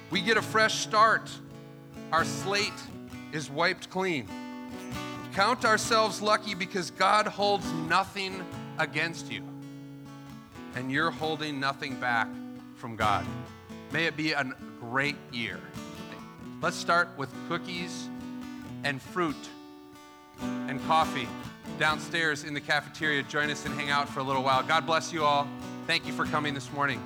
We 0.09 0.21
get 0.21 0.37
a 0.37 0.41
fresh 0.41 0.75
start. 0.75 1.29
Our 2.11 2.23
slate 2.23 2.71
is 3.31 3.49
wiped 3.49 3.89
clean. 3.89 4.27
Count 5.33 5.65
ourselves 5.65 6.21
lucky 6.21 6.55
because 6.55 6.91
God 6.91 7.27
holds 7.27 7.71
nothing 7.87 8.43
against 8.77 9.31
you. 9.31 9.43
And 10.75 10.91
you're 10.91 11.11
holding 11.11 11.59
nothing 11.59 11.95
back 11.95 12.27
from 12.75 12.95
God. 12.95 13.25
May 13.91 14.05
it 14.05 14.15
be 14.15 14.31
a 14.31 14.45
great 14.79 15.17
year. 15.31 15.59
Let's 16.61 16.77
start 16.77 17.09
with 17.17 17.33
cookies 17.47 18.07
and 18.83 19.01
fruit 19.01 19.35
and 20.41 20.83
coffee 20.85 21.27
downstairs 21.77 22.43
in 22.43 22.53
the 22.53 22.61
cafeteria. 22.61 23.23
Join 23.23 23.49
us 23.49 23.65
and 23.65 23.73
hang 23.75 23.89
out 23.89 24.09
for 24.09 24.19
a 24.19 24.23
little 24.23 24.43
while. 24.43 24.63
God 24.63 24.85
bless 24.85 25.13
you 25.13 25.23
all. 25.23 25.47
Thank 25.85 26.05
you 26.05 26.13
for 26.13 26.25
coming 26.25 26.53
this 26.53 26.71
morning. 26.73 27.01